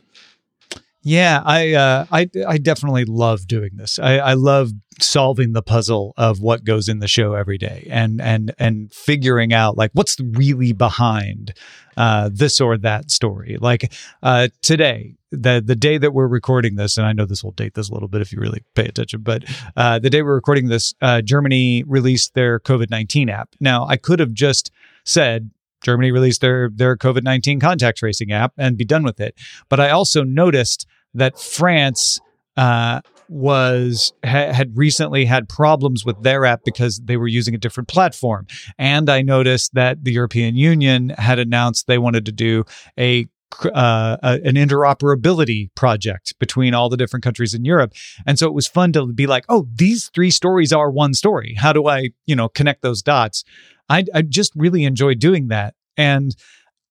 Yeah, 1.02 1.40
I 1.44 1.72
uh, 1.74 2.06
I 2.10 2.28
I 2.48 2.58
definitely 2.58 3.04
love 3.04 3.46
doing 3.46 3.70
this. 3.74 4.00
I, 4.00 4.18
I 4.18 4.32
love 4.32 4.72
solving 5.00 5.52
the 5.52 5.62
puzzle 5.62 6.14
of 6.16 6.40
what 6.40 6.64
goes 6.64 6.88
in 6.88 6.98
the 6.98 7.06
show 7.06 7.34
every 7.34 7.58
day, 7.58 7.86
and 7.88 8.20
and 8.20 8.52
and 8.58 8.92
figuring 8.92 9.52
out 9.52 9.76
like 9.76 9.92
what's 9.92 10.18
really 10.18 10.72
behind 10.72 11.54
uh, 11.96 12.28
this 12.32 12.60
or 12.60 12.76
that 12.78 13.12
story. 13.12 13.56
Like 13.60 13.92
uh, 14.24 14.48
today, 14.62 15.14
the 15.36 15.62
the 15.64 15.76
day 15.76 15.98
that 15.98 16.12
we're 16.12 16.26
recording 16.26 16.76
this, 16.76 16.96
and 16.96 17.06
I 17.06 17.12
know 17.12 17.26
this 17.26 17.44
will 17.44 17.52
date 17.52 17.74
this 17.74 17.88
a 17.88 17.92
little 17.92 18.08
bit 18.08 18.20
if 18.20 18.32
you 18.32 18.40
really 18.40 18.62
pay 18.74 18.84
attention, 18.84 19.20
but 19.22 19.44
uh, 19.76 19.98
the 19.98 20.10
day 20.10 20.22
we're 20.22 20.34
recording 20.34 20.68
this, 20.68 20.94
uh, 21.00 21.20
Germany 21.22 21.84
released 21.86 22.34
their 22.34 22.58
COVID 22.60 22.90
nineteen 22.90 23.28
app. 23.28 23.54
Now, 23.60 23.86
I 23.86 23.96
could 23.96 24.20
have 24.20 24.32
just 24.32 24.70
said 25.04 25.50
Germany 25.82 26.10
released 26.10 26.40
their 26.40 26.70
their 26.74 26.96
COVID 26.96 27.22
nineteen 27.22 27.60
contact 27.60 27.98
tracing 27.98 28.32
app 28.32 28.52
and 28.56 28.76
be 28.76 28.84
done 28.84 29.04
with 29.04 29.20
it. 29.20 29.34
But 29.68 29.80
I 29.80 29.90
also 29.90 30.24
noticed 30.24 30.86
that 31.14 31.38
France 31.38 32.20
uh, 32.56 33.00
was 33.28 34.12
ha- 34.24 34.52
had 34.52 34.76
recently 34.76 35.24
had 35.24 35.48
problems 35.48 36.04
with 36.04 36.22
their 36.22 36.44
app 36.44 36.62
because 36.64 37.00
they 37.04 37.16
were 37.16 37.28
using 37.28 37.54
a 37.54 37.58
different 37.58 37.88
platform, 37.88 38.46
and 38.78 39.10
I 39.10 39.22
noticed 39.22 39.74
that 39.74 40.04
the 40.04 40.12
European 40.12 40.56
Union 40.56 41.10
had 41.10 41.38
announced 41.38 41.86
they 41.86 41.98
wanted 41.98 42.26
to 42.26 42.32
do 42.32 42.64
a 42.98 43.26
uh, 43.64 44.16
an 44.22 44.54
interoperability 44.54 45.74
project 45.74 46.34
between 46.38 46.74
all 46.74 46.88
the 46.88 46.96
different 46.96 47.22
countries 47.24 47.54
in 47.54 47.64
Europe. 47.64 47.92
And 48.26 48.38
so 48.38 48.46
it 48.46 48.54
was 48.54 48.66
fun 48.66 48.92
to 48.92 49.06
be 49.06 49.26
like, 49.26 49.44
oh, 49.48 49.66
these 49.74 50.08
three 50.08 50.30
stories 50.30 50.72
are 50.72 50.90
one 50.90 51.14
story. 51.14 51.54
How 51.58 51.72
do 51.72 51.86
I, 51.88 52.10
you 52.26 52.36
know, 52.36 52.48
connect 52.48 52.82
those 52.82 53.02
dots? 53.02 53.44
I, 53.88 54.04
I 54.14 54.22
just 54.22 54.52
really 54.56 54.84
enjoy 54.84 55.14
doing 55.14 55.48
that. 55.48 55.74
And 55.96 56.36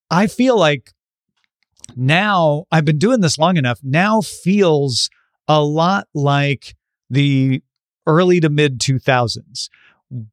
I 0.10 0.28
feel 0.28 0.58
like 0.58 0.91
now 1.96 2.65
I've 2.72 2.86
been 2.86 2.98
doing 2.98 3.22
this 3.22 3.38
long 3.38 3.58
enough, 3.58 3.80
now 3.84 4.22
feels 4.22 5.10
a 5.48 5.62
lot 5.62 6.08
like 6.13 6.76
the 7.10 7.62
early 8.08 8.39
to 8.39 8.50
mid 8.50 8.80
2000s. 8.80 9.70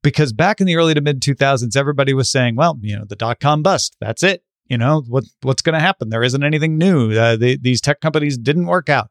Because 0.03 0.33
back 0.33 0.61
in 0.61 0.67
the 0.67 0.77
early 0.77 0.95
to 0.95 1.01
mid 1.01 1.21
2000s, 1.21 1.77
everybody 1.77 2.15
was 2.15 2.31
saying, 2.31 2.57
well, 2.57 2.79
you 2.81 2.97
know, 2.97 3.05
the 3.07 3.17
dot 3.17 3.41
com 3.41 3.63
bust, 3.63 3.97
that's 4.01 4.23
it. 4.23 4.45
You 4.73 4.79
know 4.79 5.03
what 5.07 5.25
what's 5.43 5.61
going 5.61 5.75
to 5.75 5.81
happen? 5.81 6.09
There 6.09 6.23
isn't 6.23 6.43
anything 6.43 6.79
new. 6.79 7.13
Uh, 7.13 7.37
these 7.37 7.83
tech 7.83 8.01
companies 8.01 8.39
didn't 8.39 8.65
work 8.65 8.89
out, 8.89 9.11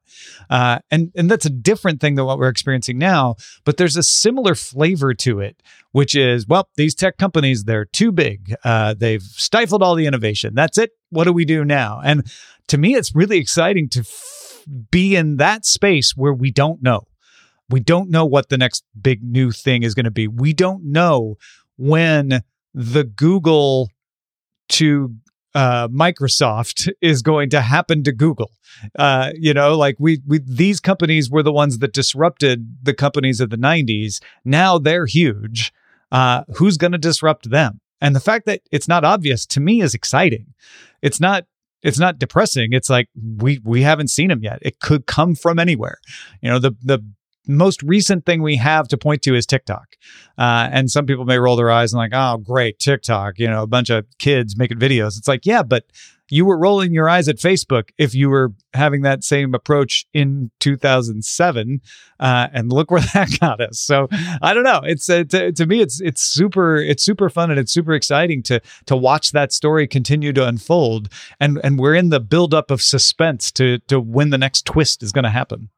uh, 0.50 0.80
and 0.90 1.12
and 1.16 1.30
that's 1.30 1.46
a 1.46 1.52
different 1.52 2.02
thing 2.02 2.16
than 2.16 2.26
what 2.26 2.40
we're 2.40 2.48
experiencing 2.48 2.98
now. 2.98 3.36
But 3.64 3.78
there's 3.78 3.96
a 3.96 4.02
similar 4.02 4.56
flavor 4.56 5.14
to 5.14 5.40
it, 5.40 5.62
which 5.92 6.16
is 6.16 6.48
well, 6.48 6.68
these 6.78 6.96
tech 6.96 7.20
companies 7.20 7.66
they're 7.66 7.86
too 7.86 8.12
big. 8.12 8.56
Uh, 8.64 8.96
they've 8.98 9.22
stifled 9.22 9.84
all 9.84 9.94
the 9.94 10.08
innovation. 10.08 10.56
That's 10.56 10.80
it. 10.80 10.94
What 11.12 11.26
do 11.26 11.32
we 11.32 11.46
do 11.46 11.64
now? 11.64 12.02
And 12.04 12.26
to 12.70 12.80
me, 12.80 12.96
it's 12.96 13.14
really 13.14 13.38
exciting 13.38 13.88
to 13.90 14.00
f- 14.00 14.66
be 14.90 15.16
in 15.16 15.38
that 15.38 15.64
space 15.64 16.18
where 16.18 16.34
we 16.34 16.50
don't 16.50 16.82
know. 16.82 17.04
We 17.70 17.82
don't 17.82 18.10
know 18.10 18.26
what 18.26 18.50
the 18.50 18.58
next 18.58 18.84
big 19.00 19.22
new 19.22 19.52
thing 19.52 19.84
is 19.84 19.94
going 19.94 20.06
to 20.06 20.12
be. 20.12 20.28
We 20.28 20.54
don't 20.54 20.86
know 20.86 21.36
when 21.78 22.42
the 22.74 23.04
Google 23.04 23.90
to 24.70 25.18
uh, 25.54 25.88
Microsoft 25.90 26.90
is 27.02 27.22
going 27.22 27.50
to 27.50 27.62
happen 27.62 28.04
to 28.04 28.12
Google. 28.12 28.52
Uh, 28.98 29.32
you 29.36 29.54
know, 29.54 29.78
like 29.78 29.96
we, 30.00 30.22
we, 30.26 30.40
these 30.40 30.80
companies 30.80 31.30
were 31.30 31.44
the 31.44 31.52
ones 31.52 31.80
that 31.80 31.94
disrupted 31.94 32.78
the 32.84 32.94
companies 32.94 33.40
of 33.40 33.50
the 33.50 33.58
90s. 33.58 34.22
Now 34.46 34.78
they're 34.78 35.06
huge. 35.06 35.74
Uh, 36.12 36.44
who's 36.56 36.78
going 36.78 36.92
to 36.92 36.98
disrupt 36.98 37.50
them? 37.50 37.80
And 38.02 38.16
the 38.16 38.20
fact 38.20 38.46
that 38.48 38.62
it's 38.72 38.88
not 38.88 39.04
obvious 39.04 39.46
to 39.48 39.60
me 39.60 39.82
is 39.82 39.94
exciting. 39.94 40.54
It's 41.02 41.20
not 41.20 41.46
it's 41.84 42.00
not 42.00 42.20
depressing. 42.20 42.74
It's 42.74 42.90
like 42.90 43.10
we 43.38 43.60
we 43.64 43.82
haven't 43.82 44.10
seen 44.10 44.28
them 44.28 44.44
yet. 44.44 44.60
It 44.62 44.80
could 44.80 45.06
come 45.06 45.36
from 45.36 45.60
anywhere. 45.60 45.98
You 46.42 46.52
know, 46.52 46.60
the 46.60 46.76
the 46.82 47.04
most 47.48 47.82
recent 47.84 48.26
thing 48.26 48.42
we 48.42 48.56
have 48.58 48.88
to 48.90 48.98
point 48.98 49.22
to 49.24 49.36
is 49.36 49.46
TikTok. 49.46 49.96
Uh, 50.38 50.70
and 50.72 50.90
some 50.90 51.06
people 51.06 51.26
may 51.26 51.38
roll 51.38 51.56
their 51.56 51.72
eyes 51.72 51.94
and 51.94 51.98
like, 51.98 52.12
oh, 52.14 52.38
great, 52.38 52.80
TikTok, 52.80 53.40
you 53.40 53.48
know, 53.48 53.64
a 53.64 53.68
bunch 53.68 53.90
of 53.90 54.06
kids 54.20 54.58
making 54.58 54.80
videos. 54.80 55.18
It's 55.18 55.28
like, 55.28 55.46
yeah, 55.46 55.64
but 55.64 55.86
you 56.32 56.46
were 56.46 56.58
rolling 56.58 56.94
your 56.94 57.10
eyes 57.10 57.28
at 57.28 57.36
Facebook 57.36 57.90
if 57.98 58.16
you 58.16 58.30
were 58.30 58.54
having 58.74 59.02
that 59.02 59.22
same 59.24 59.54
approach 59.54 60.06
in 60.14 60.50
2007. 60.62 61.82
Uh, 62.20 62.48
and 62.54 62.72
look 62.72 62.90
where 62.90 63.02
that 63.14 63.38
got 63.40 63.60
us. 63.60 63.80
So 63.80 64.08
I 64.42 64.54
don't 64.54 64.64
know. 64.64 64.80
It's 64.84 65.10
uh, 65.10 65.26
to, 65.26 65.52
to 65.52 65.66
me, 65.66 65.82
it's 65.82 66.00
it's 66.00 66.22
super 66.22 66.78
it's 66.78 67.04
super 67.04 67.30
fun 67.30 67.52
and 67.52 67.60
it's 67.60 67.74
super 67.74 67.94
exciting 67.94 68.42
to 68.44 68.62
to 68.86 68.96
watch 68.96 69.34
that 69.34 69.52
story 69.52 69.88
continue 69.88 70.32
to 70.32 70.48
unfold. 70.48 71.10
And 71.40 71.60
and 71.66 71.78
we're 71.78 71.96
in 71.96 72.10
the 72.10 72.22
buildup 72.22 72.72
of 72.72 72.82
suspense 72.82 73.52
to 73.54 73.80
to 73.80 74.00
when 74.00 74.30
the 74.30 74.38
next 74.38 74.66
twist 74.66 75.04
is 75.04 75.12
going 75.12 75.26
to 75.26 75.30
happen. 75.30 75.70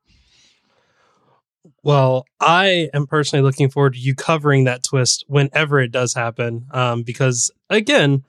Well, 1.84 2.26
I 2.40 2.90
am 2.94 3.08
personally 3.08 3.44
looking 3.44 3.70
forward 3.70 3.94
to 3.94 4.00
you 4.00 4.16
covering 4.16 4.64
that 4.64 4.84
twist 4.84 5.26
whenever 5.28 5.82
it 5.82 5.92
does 5.92 6.14
happen. 6.14 6.66
Um, 6.72 7.04
because 7.04 7.52
again, 7.70 8.24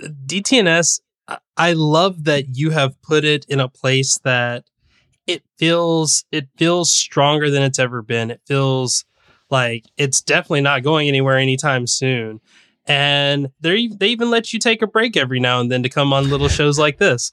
DTNS, 0.00 1.00
I 1.56 1.72
love 1.72 2.24
that 2.24 2.56
you 2.56 2.70
have 2.70 3.00
put 3.02 3.24
it 3.24 3.44
in 3.48 3.58
a 3.58 3.68
place 3.68 4.18
that 4.18 4.64
it 5.26 5.42
feels 5.58 6.24
it 6.30 6.48
feels 6.56 6.94
stronger 6.94 7.50
than 7.50 7.62
it's 7.62 7.78
ever 7.78 8.02
been. 8.02 8.30
It 8.30 8.42
feels 8.46 9.04
like 9.50 9.84
it's 9.96 10.20
definitely 10.20 10.60
not 10.60 10.82
going 10.82 11.08
anywhere 11.08 11.38
anytime 11.38 11.86
soon. 11.86 12.40
And 12.86 13.48
they 13.60 13.88
they 13.88 14.08
even 14.08 14.30
let 14.30 14.52
you 14.52 14.58
take 14.58 14.82
a 14.82 14.86
break 14.86 15.16
every 15.16 15.40
now 15.40 15.60
and 15.60 15.72
then 15.72 15.82
to 15.82 15.88
come 15.88 16.12
on 16.12 16.30
little 16.30 16.48
shows 16.48 16.78
like 16.78 16.98
this 16.98 17.32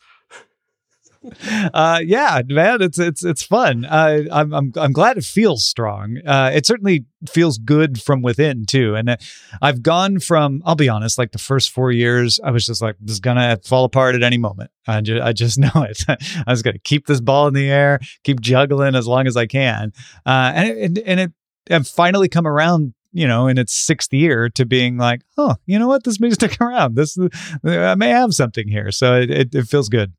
uh, 1.73 1.99
yeah, 2.03 2.41
man, 2.47 2.81
it's 2.81 2.97
it's 2.97 3.23
it's 3.23 3.43
fun. 3.43 3.85
Uh, 3.85 4.23
I'm 4.31 4.53
I'm 4.53 4.71
I'm 4.75 4.91
glad 4.91 5.17
it 5.17 5.23
feels 5.23 5.65
strong. 5.65 6.17
Uh, 6.25 6.51
it 6.53 6.65
certainly 6.65 7.05
feels 7.29 7.59
good 7.59 8.01
from 8.01 8.23
within 8.23 8.65
too. 8.65 8.95
And 8.95 9.09
uh, 9.11 9.17
I've 9.61 9.83
gone 9.83 10.19
from, 10.19 10.63
I'll 10.65 10.75
be 10.75 10.89
honest, 10.89 11.19
like 11.19 11.31
the 11.31 11.37
first 11.37 11.69
four 11.69 11.91
years, 11.91 12.39
I 12.43 12.49
was 12.49 12.65
just 12.65 12.81
like, 12.81 12.95
this 12.99 13.13
is 13.13 13.19
gonna 13.19 13.59
fall 13.63 13.83
apart 13.83 14.15
at 14.15 14.23
any 14.23 14.37
moment. 14.37 14.71
I 14.87 15.01
just 15.01 15.21
I 15.21 15.33
just 15.33 15.59
know 15.59 15.69
it. 15.75 16.03
I 16.09 16.51
was 16.51 16.63
gonna 16.63 16.79
keep 16.79 17.05
this 17.05 17.21
ball 17.21 17.47
in 17.47 17.53
the 17.53 17.69
air, 17.69 17.99
keep 18.23 18.41
juggling 18.41 18.95
as 18.95 19.07
long 19.07 19.27
as 19.27 19.37
I 19.37 19.45
can. 19.45 19.93
Uh, 20.25 20.51
and 20.55 20.97
it, 20.97 21.03
and, 21.05 21.19
it 21.19 21.31
I've 21.69 21.87
finally 21.87 22.29
come 22.29 22.47
around 22.47 22.93
you 23.13 23.27
know, 23.27 23.47
in 23.47 23.57
its 23.57 23.73
sixth 23.73 24.13
year 24.13 24.47
to 24.47 24.65
being 24.65 24.97
like, 24.97 25.21
oh, 25.37 25.55
you 25.65 25.77
know 25.77 25.89
what, 25.89 26.05
this 26.05 26.21
may 26.21 26.29
stick 26.31 26.59
around. 26.61 26.95
This 26.95 27.17
I 27.63 27.95
may 27.95 28.07
have 28.07 28.33
something 28.33 28.69
here, 28.69 28.89
so 28.89 29.19
it, 29.19 29.29
it, 29.29 29.53
it 29.53 29.67
feels 29.67 29.89
good 29.89 30.13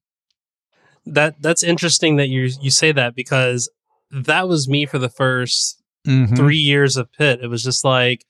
that 1.07 1.41
that's 1.41 1.62
interesting 1.62 2.17
that 2.17 2.29
you 2.29 2.51
you 2.61 2.71
say 2.71 2.93
that 2.93 3.15
because 3.15 3.71
that 4.11 4.49
was 4.49 4.69
me 4.69 4.87
for 4.87 4.99
the 4.99 5.09
1st 5.09 5.77
mm-hmm. 6.07 6.35
three 6.35 6.59
years 6.59 6.97
of 6.97 7.12
Pit. 7.12 7.41
It 7.43 7.49
was 7.49 7.62
just 7.62 7.85
like, 7.85 8.27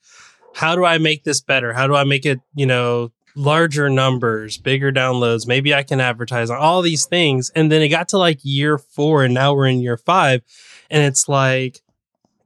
how 0.55 0.75
do 0.75 0.85
I 0.85 0.97
make 0.97 1.23
this 1.23 1.41
better? 1.41 1.73
How 1.73 1.87
do 1.87 1.95
I 1.95 2.03
make 2.03 2.25
it, 2.25 2.39
you 2.55 2.65
know, 2.65 3.11
larger 3.35 3.89
numbers, 3.89 4.57
bigger 4.57 4.91
downloads? 4.91 5.47
Maybe 5.47 5.73
I 5.73 5.83
can 5.83 5.99
advertise 5.99 6.49
on 6.49 6.57
all 6.57 6.81
these 6.81 7.05
things. 7.05 7.51
And 7.55 7.71
then 7.71 7.81
it 7.81 7.89
got 7.89 8.09
to 8.09 8.17
like 8.17 8.39
year 8.43 8.77
four, 8.77 9.23
and 9.23 9.33
now 9.33 9.53
we're 9.53 9.67
in 9.67 9.79
year 9.79 9.97
five, 9.97 10.41
and 10.89 11.03
it's 11.03 11.27
like, 11.27 11.81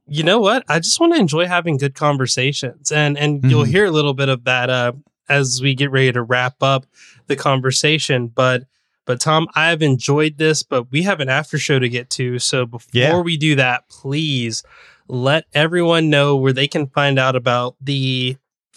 you 0.06 0.22
know 0.22 0.40
what? 0.40 0.64
I 0.68 0.78
just 0.78 0.98
want 1.00 1.12
to 1.14 1.20
enjoy 1.20 1.46
having 1.46 1.76
good 1.76 1.94
conversations, 1.94 2.90
and 2.90 3.18
and 3.18 3.40
mm-hmm. 3.40 3.50
you'll 3.50 3.64
hear 3.64 3.84
a 3.84 3.90
little 3.90 4.14
bit 4.14 4.30
of 4.30 4.44
that 4.44 4.70
uh, 4.70 4.92
as 5.28 5.60
we 5.62 5.74
get 5.74 5.90
ready 5.90 6.10
to 6.12 6.22
wrap 6.22 6.62
up 6.62 6.86
the 7.26 7.36
conversation, 7.36 8.28
but 8.28 8.64
but 9.08 9.20
Tom, 9.20 9.48
I've 9.54 9.80
enjoyed 9.80 10.36
this, 10.36 10.62
but 10.62 10.92
we 10.92 11.02
have 11.04 11.20
an 11.20 11.30
after 11.30 11.56
show 11.56 11.78
to 11.78 11.88
get 11.88 12.10
to. 12.10 12.38
So 12.38 12.66
before 12.66 12.90
yeah. 12.92 13.18
we 13.20 13.38
do 13.38 13.56
that, 13.56 13.88
please 13.88 14.62
let 15.08 15.46
everyone 15.54 16.10
know 16.10 16.36
where 16.36 16.52
they 16.52 16.68
can 16.68 16.88
find 16.88 17.18
out 17.18 17.34
about 17.34 17.74
the 17.80 18.36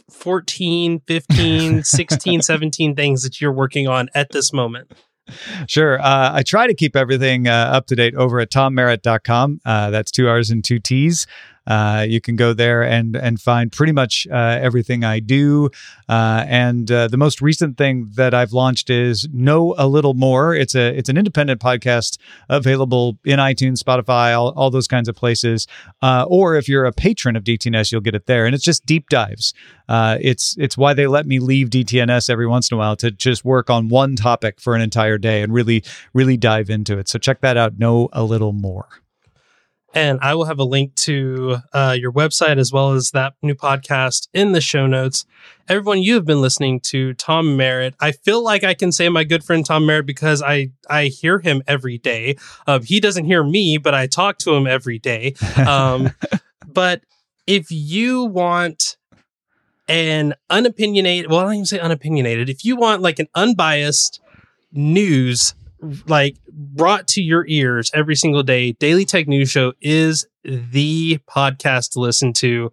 14, 0.10 1.02
15, 1.06 1.84
16, 1.84 2.41
17 2.41 2.96
things 2.96 3.24
that 3.24 3.41
you're 3.41 3.52
working 3.52 3.89
on 3.89 4.08
at 4.15 4.30
this 4.30 4.54
moment. 4.54 4.94
Sure. 5.67 6.02
Uh, 6.02 6.32
I 6.34 6.44
try 6.44 6.65
to 6.65 6.74
keep 6.74 6.96
everything 6.96 7.50
uh, 7.50 7.52
up 7.74 7.88
to 7.88 7.96
date 7.98 8.15
over 8.15 8.39
at 8.39 8.52
tommerritt.com. 8.52 9.60
Uh, 9.65 9.89
that's 9.89 10.12
two 10.12 10.30
R's 10.30 10.50
and 10.50 10.63
two 10.63 10.80
T's. 10.80 11.28
Uh, 11.67 12.06
you 12.08 12.19
can 12.19 12.36
go 12.36 12.54
there 12.54 12.84
and 12.84 13.15
and 13.15 13.39
find 13.39 13.71
pretty 13.71 13.93
much 13.93 14.28
uh, 14.32 14.60
everything 14.62 15.04
I 15.04 15.19
do. 15.19 15.69
Uh, 16.10 16.43
and 16.47 16.91
uh, 16.91 17.08
the 17.08 17.17
most 17.17 17.41
recent 17.41 17.78
thing 17.78 18.12
that 18.15 18.34
I've 18.34 18.52
launched 18.52 18.89
is 18.89 19.28
Know 19.32 19.76
a 19.78 19.88
Little 19.88 20.13
More. 20.13 20.56
It's 20.56 20.76
a 20.76 20.95
it's 20.97 21.10
an 21.10 21.17
independent 21.17 21.62
podcast 21.62 22.17
available 22.50 23.19
in 23.24 23.39
iTunes, 23.39 23.82
Spotify, 23.82 24.38
all, 24.38 24.50
all 24.52 24.71
those 24.71 24.88
kinds 24.88 25.08
of 25.08 25.15
places. 25.15 25.67
Uh, 26.02 26.26
or 26.28 26.56
if 26.56 26.67
you're 26.67 26.86
a 26.86 26.91
patron 26.91 27.36
of 27.36 27.43
DTNS, 27.43 27.91
you'll 27.91 28.02
get 28.02 28.15
it 28.15 28.26
there. 28.26 28.45
And 28.45 28.56
it's 28.56 28.63
just 28.63 28.86
deep 28.86 29.10
dives. 29.10 29.54
It's 29.89 30.56
it's 30.58 30.78
why 30.78 30.93
they 30.93 31.08
let 31.08 31.28
me 31.28 31.39
leave 31.39 31.69
DTNS 31.69 32.30
every 32.30 32.47
once 32.47 32.71
in 32.71 32.76
a 32.76 32.78
while 32.78 32.95
to 32.97 33.12
just 33.12 33.45
work 33.45 33.69
on 33.69 33.89
one 33.89 34.15
topic 34.15 34.60
for 34.60 34.74
an 34.74 34.82
entire 34.82 35.17
day 35.17 35.41
and 35.41 35.54
really 35.54 35.84
really 36.13 36.38
dive 36.38 36.69
into 36.69 36.97
it. 36.97 37.08
So 37.08 37.19
check 37.19 37.41
that 37.41 37.58
out. 37.58 37.78
Know 37.78 38.10
a 38.13 38.24
little 38.24 38.54
more. 38.54 38.88
And 39.94 40.20
I 40.22 40.36
will 40.36 40.46
have 40.46 40.60
a 40.60 40.64
link 40.64 40.96
to 40.96 41.58
uh, 41.74 41.96
your 42.00 42.12
website 42.12 42.58
as 42.58 42.72
well 42.72 42.94
as 42.94 43.12
that 43.12 43.34
new 43.42 43.56
podcast 43.56 44.30
in 44.34 44.54
the 44.54 44.62
show 44.62 44.88
notes. 44.88 45.26
Everyone, 45.68 46.02
you 46.02 46.16
have 46.16 46.26
been 46.26 46.42
listening 46.42 46.80
to 46.82 47.14
Tom 47.16 47.58
Merritt. 47.58 47.96
I 48.00 48.12
feel 48.12 48.44
like 48.44 48.64
I 48.64 48.74
can 48.74 48.92
say 48.92 49.10
my 49.10 49.24
good 49.24 49.44
friend 49.44 49.66
Tom 49.66 49.86
Merritt 49.86 50.06
because 50.06 50.42
I 50.42 50.72
I 50.90 51.06
hear 51.06 51.40
him 51.40 51.62
every 51.68 51.98
day. 51.98 52.38
Um, 52.68 52.84
he 52.84 53.00
doesn't 53.00 53.26
hear 53.26 53.44
me, 53.44 53.78
but 53.78 53.94
I 53.94 54.08
talk 54.08 54.38
to 54.40 54.54
him 54.54 54.66
every 54.66 55.00
day. 55.00 55.36
Um, 55.68 56.12
but 56.68 57.02
if 57.48 57.68
you 57.70 58.24
want 58.26 58.98
an 59.88 60.36
unopinionated, 60.50 61.30
well, 61.30 61.40
I 61.42 61.44
don't 61.44 61.54
even 61.54 61.66
say 61.66 61.80
unopinionated. 61.80 62.50
If 62.50 62.64
you 62.64 62.78
want 62.78 63.02
like 63.02 63.20
an 63.20 63.28
unbiased 63.36 64.22
news 64.72 65.54
like 66.08 66.38
brought 66.52 67.08
to 67.10 67.22
your 67.22 67.46
ears 67.48 67.91
every 67.94 68.15
single 68.15 68.44
day. 68.44 68.74
Daily 68.74 69.06
Tech 69.06 69.28
News 69.28 69.50
Show 69.50 69.74
is 69.82 70.28
the 70.44 71.20
podcast 71.30 71.91
to 71.94 72.00
listen 72.00 72.34
to. 72.34 72.72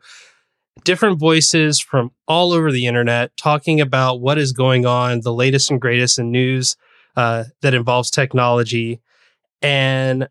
Different 0.85 1.19
voices 1.19 1.81
from 1.81 2.13
all 2.27 2.53
over 2.53 2.71
the 2.71 2.87
internet 2.87 3.37
talking 3.37 3.81
about 3.81 4.21
what 4.21 4.39
is 4.39 4.53
going 4.53 4.87
on, 4.87 5.21
the 5.21 5.33
latest 5.33 5.71
and 5.71 5.81
greatest 5.81 6.19
in 6.19 6.31
news 6.31 6.77
uh, 7.17 7.45
that 7.63 7.75
involves 7.75 8.11
technology. 8.11 9.01
And 9.61 10.29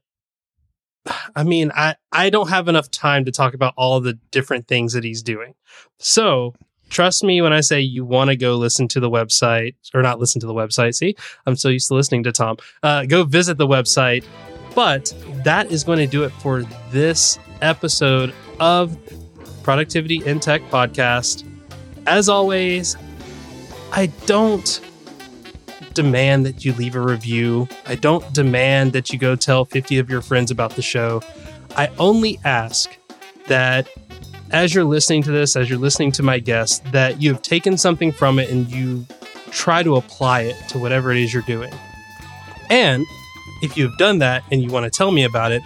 I 1.36 1.44
mean, 1.44 1.72
I, 1.76 1.96
I 2.12 2.30
don't 2.30 2.50
have 2.50 2.68
enough 2.68 2.90
time 2.92 3.26
to 3.26 3.32
talk 3.32 3.54
about 3.54 3.74
all 3.78 4.00
the 4.00 4.20
different 4.32 4.68
things 4.68 4.94
that 4.94 5.04
he's 5.04 5.24
doing. 5.24 5.54
So 6.00 6.54
trust 6.90 7.24
me 7.24 7.42
when 7.42 7.54
I 7.54 7.62
say 7.62 7.80
you 7.80 8.06
want 8.06 8.30
to 8.30 8.36
go 8.36 8.56
listen 8.56 8.88
to 8.90 9.00
the 9.00 9.10
website 9.10 9.76
or 9.94 10.02
not 10.02 10.20
listen 10.20 10.42
to 10.42 10.48
the 10.48 10.54
website. 10.54 10.96
See, 10.96 11.16
I'm 11.46 11.56
so 11.56 11.70
used 11.70 11.88
to 11.90 11.96
listening 11.96 12.24
to 12.24 12.32
Tom. 12.32 12.58
Uh, 12.84 13.06
go 13.06 13.24
visit 13.24 13.58
the 13.58 13.68
website. 13.68 14.26
But 14.76 15.12
that 15.44 15.72
is 15.72 15.84
going 15.84 15.98
to 16.00 16.08
do 16.08 16.24
it 16.24 16.32
for 16.34 16.62
this 16.92 17.40
episode 17.62 18.34
of 18.60 18.96
Productivity 19.64 20.24
in 20.26 20.40
Tech 20.40 20.62
podcast. 20.70 21.44
As 22.06 22.30
always, 22.30 22.96
I 23.92 24.06
don't 24.28 24.80
demand 25.94 26.46
that 26.46 26.64
you 26.64 26.74
leave 26.74 26.96
a 26.96 27.02
review. 27.02 27.68
I 27.88 27.96
don't 27.96 28.32
demand 28.34 28.94
that 28.94 29.12
you 29.12 29.18
go 29.18 29.36
tell 29.36 29.66
50 29.66 29.98
of 29.98 30.12
your 30.12 30.22
friends 30.22 30.52
about 30.52 30.76
the 30.76 30.84
show. 30.84 31.24
I 31.76 31.90
only 31.98 32.40
ask 32.46 32.96
that 33.48 33.90
as 34.52 34.74
you're 34.74 34.84
listening 34.84 35.24
to 35.24 35.32
this, 35.32 35.56
as 35.56 35.70
you're 35.70 35.80
listening 35.80 36.12
to 36.14 36.24
my 36.24 36.40
guest, 36.40 36.84
that 36.92 37.22
you 37.22 37.32
have 37.34 37.42
taken 37.42 37.78
something 37.78 38.12
from 38.12 38.40
it 38.40 38.50
and 38.50 38.70
you 38.70 39.06
try 39.52 39.84
to 39.84 39.96
apply 39.96 40.42
it 40.42 40.56
to 40.70 40.78
whatever 40.78 41.12
it 41.12 41.18
is 41.18 41.34
you're 41.34 41.44
doing. 41.44 41.74
And 42.70 43.06
if 43.62 43.78
you've 43.78 43.98
done 43.98 44.20
that 44.20 44.44
and 44.52 44.62
you 44.62 44.70
want 44.70 44.86
to 44.86 44.90
tell 44.90 45.12
me 45.12 45.24
about 45.24 45.52
it, 45.52 45.62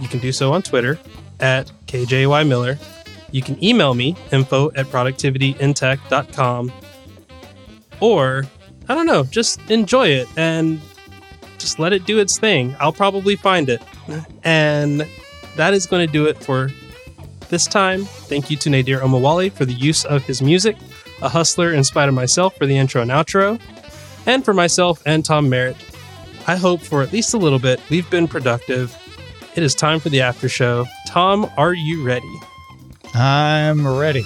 you 0.00 0.08
can 0.08 0.20
do 0.20 0.32
so 0.32 0.52
on 0.52 0.62
Twitter 0.62 0.98
at 1.40 1.70
KJY 1.86 2.46
Miller. 2.48 2.78
You 3.30 3.42
can 3.42 3.62
email 3.62 3.94
me, 3.94 4.16
info 4.32 4.70
at 4.72 4.86
productivityintech.com. 4.86 6.72
Or, 8.00 8.44
I 8.88 8.94
don't 8.94 9.06
know, 9.06 9.24
just 9.24 9.60
enjoy 9.70 10.08
it 10.08 10.28
and 10.36 10.80
just 11.58 11.78
let 11.78 11.92
it 11.92 12.06
do 12.06 12.18
its 12.20 12.38
thing. 12.38 12.76
I'll 12.78 12.92
probably 12.92 13.36
find 13.36 13.68
it. 13.68 13.82
And 14.44 15.06
that 15.56 15.74
is 15.74 15.86
going 15.86 16.06
to 16.06 16.12
do 16.12 16.26
it 16.26 16.38
for 16.42 16.70
this 17.48 17.66
time, 17.66 18.04
thank 18.04 18.50
you 18.50 18.56
to 18.58 18.70
Nadir 18.70 19.00
Omawali 19.00 19.52
for 19.52 19.64
the 19.64 19.74
use 19.74 20.04
of 20.04 20.24
his 20.24 20.42
music, 20.42 20.76
a 21.22 21.28
hustler 21.28 21.72
in 21.72 21.84
spite 21.84 22.08
of 22.08 22.14
myself 22.14 22.56
for 22.56 22.66
the 22.66 22.76
intro 22.76 23.02
and 23.02 23.10
outro, 23.10 23.60
and 24.26 24.44
for 24.44 24.54
myself 24.54 25.02
and 25.06 25.24
Tom 25.24 25.48
Merritt. 25.48 25.76
I 26.46 26.56
hope 26.56 26.80
for 26.80 27.02
at 27.02 27.12
least 27.12 27.34
a 27.34 27.38
little 27.38 27.58
bit 27.58 27.80
we've 27.90 28.08
been 28.10 28.28
productive. 28.28 28.96
It 29.54 29.62
is 29.62 29.74
time 29.74 30.00
for 30.00 30.08
the 30.08 30.20
after 30.20 30.48
show. 30.48 30.86
Tom, 31.06 31.50
are 31.56 31.74
you 31.74 32.04
ready? 32.04 32.32
I'm 33.14 33.86
ready. 33.86 34.24